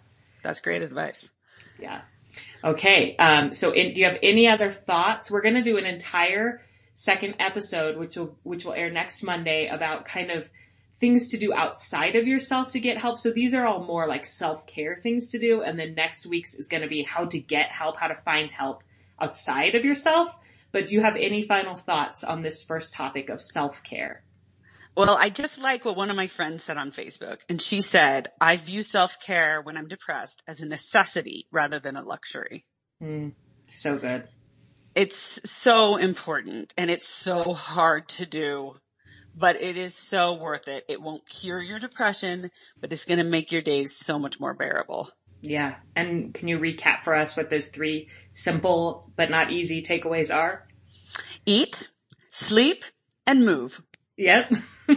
That's 0.43 0.59
great 0.59 0.81
advice. 0.81 1.31
Yeah. 1.79 2.01
Okay. 2.63 3.15
Um, 3.15 3.53
so 3.53 3.71
in, 3.71 3.93
do 3.93 4.01
you 4.01 4.07
have 4.07 4.19
any 4.21 4.49
other 4.49 4.71
thoughts? 4.71 5.31
We're 5.31 5.41
going 5.41 5.55
to 5.55 5.61
do 5.61 5.77
an 5.77 5.85
entire 5.85 6.59
second 6.97 7.35
episode, 7.39 7.95
which 7.95 8.17
will, 8.17 8.35
which 8.41 8.65
will 8.65 8.73
air 8.73 8.89
next 8.89 9.21
Monday 9.21 9.67
about 9.67 10.03
kind 10.03 10.31
of 10.31 10.49
things 10.95 11.27
to 11.27 11.37
do 11.37 11.53
outside 11.53 12.15
of 12.15 12.25
yourself 12.25 12.71
to 12.71 12.79
get 12.79 12.97
help. 12.97 13.19
So 13.19 13.31
these 13.31 13.53
are 13.53 13.67
all 13.67 13.85
more 13.85 14.07
like 14.07 14.25
self-care 14.25 14.97
things 15.01 15.29
to 15.29 15.39
do. 15.39 15.61
And 15.61 15.79
then 15.79 15.93
next 15.93 16.25
week's 16.25 16.55
is 16.55 16.67
going 16.67 16.81
to 16.81 16.89
be 16.89 17.03
how 17.03 17.25
to 17.25 17.39
get 17.39 17.71
help, 17.71 17.97
how 17.99 18.07
to 18.07 18.15
find 18.15 18.51
help 18.51 18.83
outside 19.21 19.75
of 19.75 19.85
yourself. 19.85 20.35
But 20.71 20.87
do 20.87 20.95
you 20.95 21.01
have 21.01 21.15
any 21.15 21.43
final 21.43 21.75
thoughts 21.75 22.23
on 22.23 22.41
this 22.41 22.63
first 22.63 22.95
topic 22.95 23.29
of 23.29 23.41
self-care? 23.41 24.23
Well, 24.95 25.15
I 25.15 25.29
just 25.29 25.61
like 25.61 25.85
what 25.85 25.95
one 25.95 26.09
of 26.09 26.15
my 26.15 26.25
friends 26.25 26.63
said 26.63 26.77
on 26.77 26.91
Facebook 26.91 27.41
and 27.47 27.61
she 27.61 27.81
said, 27.81 28.29
I 28.41 28.55
view 28.55 28.81
self-care 28.81 29.61
when 29.61 29.77
I'm 29.77 29.87
depressed 29.87 30.41
as 30.47 30.63
a 30.63 30.67
necessity 30.67 31.45
rather 31.51 31.77
than 31.77 31.95
a 31.95 32.01
luxury. 32.01 32.65
Mm, 33.03 33.33
so 33.67 33.99
good. 33.99 34.27
It's 34.97 35.47
so 35.47 35.97
important 35.97 36.73
and 36.75 36.89
it's 36.89 37.07
so 37.07 37.53
hard 37.53 38.07
to 38.09 38.25
do, 38.25 38.77
but 39.35 39.55
it 39.61 39.77
is 39.77 39.93
so 39.93 40.33
worth 40.33 40.67
it. 40.67 40.85
It 40.89 41.03
won't 41.03 41.23
cure 41.29 41.61
your 41.61 41.77
depression, 41.77 42.49
but 42.81 42.91
it's 42.91 43.05
going 43.05 43.19
to 43.19 43.23
make 43.23 43.51
your 43.51 43.61
days 43.61 43.95
so 43.95 44.17
much 44.17 44.39
more 44.39 44.55
bearable. 44.55 45.11
Yeah. 45.43 45.75
And 45.95 46.33
can 46.33 46.47
you 46.47 46.57
recap 46.57 47.03
for 47.03 47.13
us 47.13 47.37
what 47.37 47.51
those 47.51 47.67
three 47.67 48.09
simple 48.31 49.11
but 49.15 49.29
not 49.29 49.51
easy 49.51 49.83
takeaways 49.83 50.35
are? 50.35 50.67
Eat, 51.45 51.89
sleep, 52.29 52.83
and 53.27 53.45
move. 53.45 53.83
Yep. 54.17 54.51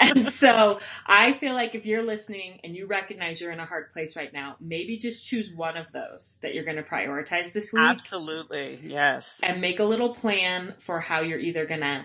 and 0.00 0.26
so 0.26 0.80
I 1.06 1.32
feel 1.32 1.54
like 1.54 1.74
if 1.74 1.86
you're 1.86 2.04
listening 2.04 2.60
and 2.62 2.76
you 2.76 2.86
recognize 2.86 3.40
you're 3.40 3.52
in 3.52 3.60
a 3.60 3.64
hard 3.64 3.92
place 3.92 4.14
right 4.14 4.32
now, 4.32 4.56
maybe 4.60 4.98
just 4.98 5.26
choose 5.26 5.52
one 5.52 5.76
of 5.76 5.90
those 5.92 6.38
that 6.42 6.54
you're 6.54 6.64
going 6.64 6.76
to 6.76 6.82
prioritize 6.82 7.52
this 7.52 7.72
week 7.72 7.82
Absolutely. 7.82 8.78
Yes. 8.82 9.40
and 9.42 9.60
make 9.60 9.80
a 9.80 9.84
little 9.84 10.14
plan 10.14 10.74
for 10.78 11.00
how 11.00 11.20
you're 11.20 11.38
either 11.38 11.64
going 11.66 11.80
to 11.80 12.04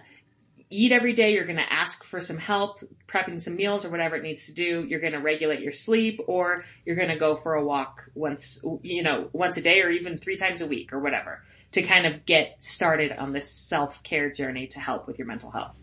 eat 0.69 0.91
every 0.91 1.13
day, 1.13 1.33
you're 1.33 1.45
going 1.45 1.57
to 1.57 1.73
ask 1.73 2.03
for 2.03 2.21
some 2.21 2.37
help 2.37 2.79
prepping 3.07 3.39
some 3.39 3.55
meals 3.55 3.85
or 3.85 3.89
whatever 3.89 4.15
it 4.15 4.23
needs 4.23 4.47
to 4.47 4.53
do, 4.53 4.85
you're 4.87 4.99
going 4.99 5.13
to 5.13 5.19
regulate 5.19 5.59
your 5.59 5.71
sleep 5.71 6.19
or 6.27 6.63
you're 6.85 6.95
going 6.95 7.09
to 7.09 7.17
go 7.17 7.35
for 7.35 7.53
a 7.53 7.63
walk 7.63 8.09
once, 8.15 8.63
you 8.81 9.03
know, 9.03 9.29
once 9.31 9.57
a 9.57 9.61
day 9.61 9.81
or 9.81 9.89
even 9.89 10.17
three 10.17 10.37
times 10.37 10.61
a 10.61 10.67
week 10.67 10.91
or 10.91 10.99
whatever 10.99 11.43
to 11.71 11.81
kind 11.81 12.05
of 12.05 12.25
get 12.25 12.63
started 12.63 13.11
on 13.11 13.33
this 13.33 13.51
self-care 13.51 14.31
journey 14.31 14.67
to 14.67 14.79
help 14.79 15.07
with 15.07 15.19
your 15.19 15.27
mental 15.27 15.51
health. 15.51 15.75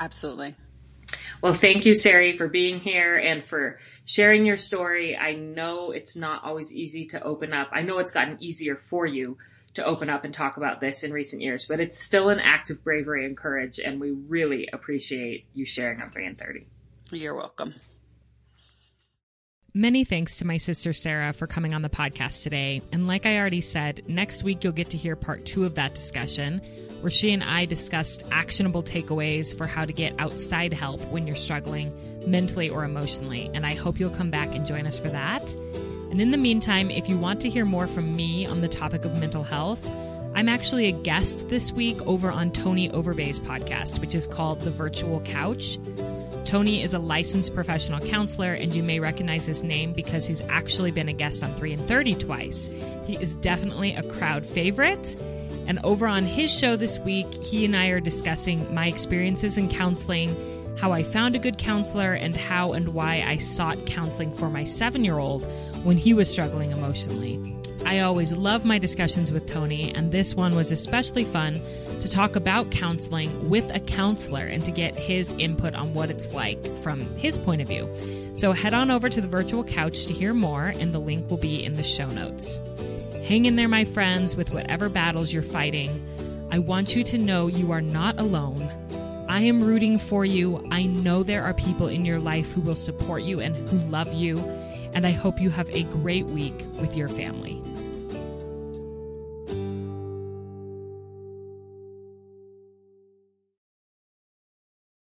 Absolutely. 0.00 0.54
Well, 1.42 1.54
thank 1.54 1.86
you, 1.86 1.94
Sari, 1.94 2.32
for 2.32 2.48
being 2.48 2.80
here 2.80 3.16
and 3.16 3.44
for 3.44 3.78
sharing 4.04 4.46
your 4.46 4.56
story. 4.56 5.16
I 5.16 5.34
know 5.34 5.90
it's 5.90 6.16
not 6.16 6.44
always 6.44 6.72
easy 6.72 7.06
to 7.06 7.22
open 7.22 7.52
up. 7.52 7.68
I 7.72 7.82
know 7.82 7.98
it's 7.98 8.12
gotten 8.12 8.38
easier 8.40 8.76
for 8.76 9.06
you 9.06 9.38
to 9.74 9.84
open 9.84 10.10
up 10.10 10.24
and 10.24 10.34
talk 10.34 10.56
about 10.56 10.80
this 10.80 11.04
in 11.04 11.12
recent 11.12 11.42
years, 11.42 11.66
but 11.66 11.80
it's 11.80 11.98
still 11.98 12.28
an 12.28 12.40
act 12.40 12.70
of 12.70 12.82
bravery 12.82 13.24
and 13.24 13.36
courage, 13.36 13.78
and 13.78 14.00
we 14.00 14.10
really 14.10 14.68
appreciate 14.72 15.46
you 15.54 15.64
sharing 15.64 16.00
on 16.00 16.10
3 16.10 16.26
in 16.26 16.34
30. 16.34 16.66
You're 17.12 17.34
welcome. 17.34 17.74
Many 19.72 20.04
thanks 20.04 20.38
to 20.38 20.44
my 20.44 20.56
sister 20.56 20.92
Sarah 20.92 21.32
for 21.32 21.46
coming 21.46 21.74
on 21.74 21.82
the 21.82 21.88
podcast 21.88 22.42
today. 22.42 22.82
And 22.92 23.06
like 23.06 23.24
I 23.24 23.38
already 23.38 23.60
said, 23.60 24.02
next 24.08 24.42
week 24.42 24.64
you'll 24.64 24.72
get 24.72 24.90
to 24.90 24.96
hear 24.96 25.14
part 25.14 25.46
two 25.46 25.64
of 25.64 25.76
that 25.76 25.94
discussion, 25.94 26.60
where 27.00 27.10
she 27.10 27.32
and 27.32 27.42
I 27.42 27.64
discussed 27.64 28.22
actionable 28.30 28.82
takeaways 28.82 29.56
for 29.56 29.66
how 29.66 29.84
to 29.84 29.92
get 29.92 30.14
outside 30.18 30.72
help 30.72 31.00
when 31.06 31.26
you're 31.26 31.36
struggling 31.36 31.92
mentally 32.26 32.68
or 32.68 32.84
emotionally. 32.84 33.50
And 33.54 33.66
I 33.66 33.74
hope 33.74 33.98
you'll 33.98 34.10
come 34.10 34.30
back 34.30 34.54
and 34.54 34.66
join 34.66 34.86
us 34.86 34.98
for 34.98 35.08
that. 35.08 35.54
And 36.10 36.20
in 36.20 36.30
the 36.30 36.38
meantime, 36.38 36.90
if 36.90 37.08
you 37.08 37.16
want 37.16 37.40
to 37.42 37.48
hear 37.48 37.64
more 37.64 37.86
from 37.86 38.16
me 38.16 38.46
on 38.46 38.60
the 38.60 38.68
topic 38.68 39.04
of 39.04 39.18
mental 39.20 39.42
health, 39.44 39.88
I'm 40.34 40.48
actually 40.48 40.86
a 40.86 40.92
guest 40.92 41.48
this 41.48 41.72
week 41.72 42.00
over 42.06 42.30
on 42.30 42.52
Tony 42.52 42.88
Overbay's 42.88 43.40
podcast, 43.40 44.00
which 44.00 44.14
is 44.14 44.26
called 44.26 44.60
The 44.60 44.70
Virtual 44.70 45.20
Couch. 45.20 45.78
Tony 46.44 46.82
is 46.82 46.94
a 46.94 46.98
licensed 46.98 47.54
professional 47.54 48.00
counselor, 48.00 48.54
and 48.54 48.74
you 48.74 48.82
may 48.82 48.98
recognize 48.98 49.46
his 49.46 49.62
name 49.62 49.92
because 49.92 50.26
he's 50.26 50.40
actually 50.42 50.90
been 50.90 51.08
a 51.08 51.12
guest 51.12 51.44
on 51.44 51.54
3 51.54 51.74
in 51.74 51.84
30 51.84 52.14
twice. 52.14 52.70
He 53.06 53.16
is 53.16 53.36
definitely 53.36 53.92
a 53.92 54.02
crowd 54.02 54.44
favorite. 54.44 55.16
And 55.66 55.78
over 55.84 56.06
on 56.06 56.24
his 56.24 56.50
show 56.50 56.76
this 56.76 56.98
week, 56.98 57.32
he 57.42 57.64
and 57.64 57.76
I 57.76 57.88
are 57.88 58.00
discussing 58.00 58.72
my 58.74 58.86
experiences 58.86 59.58
in 59.58 59.68
counseling, 59.68 60.30
how 60.78 60.92
I 60.92 61.02
found 61.02 61.36
a 61.36 61.38
good 61.38 61.58
counselor, 61.58 62.12
and 62.12 62.36
how 62.36 62.72
and 62.72 62.88
why 62.90 63.22
I 63.26 63.36
sought 63.36 63.86
counseling 63.86 64.32
for 64.32 64.50
my 64.50 64.64
seven 64.64 65.04
year 65.04 65.18
old 65.18 65.46
when 65.84 65.96
he 65.96 66.14
was 66.14 66.30
struggling 66.30 66.72
emotionally. 66.72 67.60
I 67.86 68.00
always 68.00 68.32
love 68.32 68.64
my 68.64 68.78
discussions 68.78 69.32
with 69.32 69.46
Tony, 69.46 69.94
and 69.94 70.12
this 70.12 70.34
one 70.34 70.54
was 70.54 70.70
especially 70.70 71.24
fun 71.24 71.60
to 72.00 72.10
talk 72.10 72.36
about 72.36 72.70
counseling 72.70 73.48
with 73.48 73.74
a 73.74 73.80
counselor 73.80 74.44
and 74.44 74.62
to 74.64 74.70
get 74.70 74.94
his 74.94 75.32
input 75.38 75.74
on 75.74 75.94
what 75.94 76.10
it's 76.10 76.32
like 76.32 76.64
from 76.82 77.00
his 77.16 77.38
point 77.38 77.62
of 77.62 77.68
view. 77.68 77.88
So 78.34 78.52
head 78.52 78.74
on 78.74 78.90
over 78.90 79.08
to 79.08 79.20
the 79.20 79.28
virtual 79.28 79.64
couch 79.64 80.06
to 80.06 80.12
hear 80.12 80.34
more, 80.34 80.66
and 80.66 80.94
the 80.94 80.98
link 80.98 81.30
will 81.30 81.38
be 81.38 81.64
in 81.64 81.74
the 81.74 81.82
show 81.82 82.08
notes. 82.08 82.60
Hang 83.30 83.44
in 83.44 83.54
there, 83.54 83.68
my 83.68 83.84
friends, 83.84 84.34
with 84.34 84.52
whatever 84.52 84.88
battles 84.88 85.32
you're 85.32 85.44
fighting. 85.44 86.04
I 86.50 86.58
want 86.58 86.96
you 86.96 87.04
to 87.04 87.16
know 87.16 87.46
you 87.46 87.70
are 87.70 87.80
not 87.80 88.18
alone. 88.18 88.68
I 89.28 89.42
am 89.42 89.62
rooting 89.62 90.00
for 90.00 90.24
you. 90.24 90.66
I 90.72 90.82
know 90.82 91.22
there 91.22 91.44
are 91.44 91.54
people 91.54 91.86
in 91.86 92.04
your 92.04 92.18
life 92.18 92.50
who 92.50 92.60
will 92.60 92.74
support 92.74 93.22
you 93.22 93.38
and 93.38 93.54
who 93.54 93.78
love 93.88 94.12
you. 94.12 94.36
And 94.94 95.06
I 95.06 95.12
hope 95.12 95.40
you 95.40 95.48
have 95.50 95.70
a 95.70 95.84
great 95.84 96.26
week 96.26 96.64
with 96.80 96.96
your 96.96 97.06
family. 97.08 97.62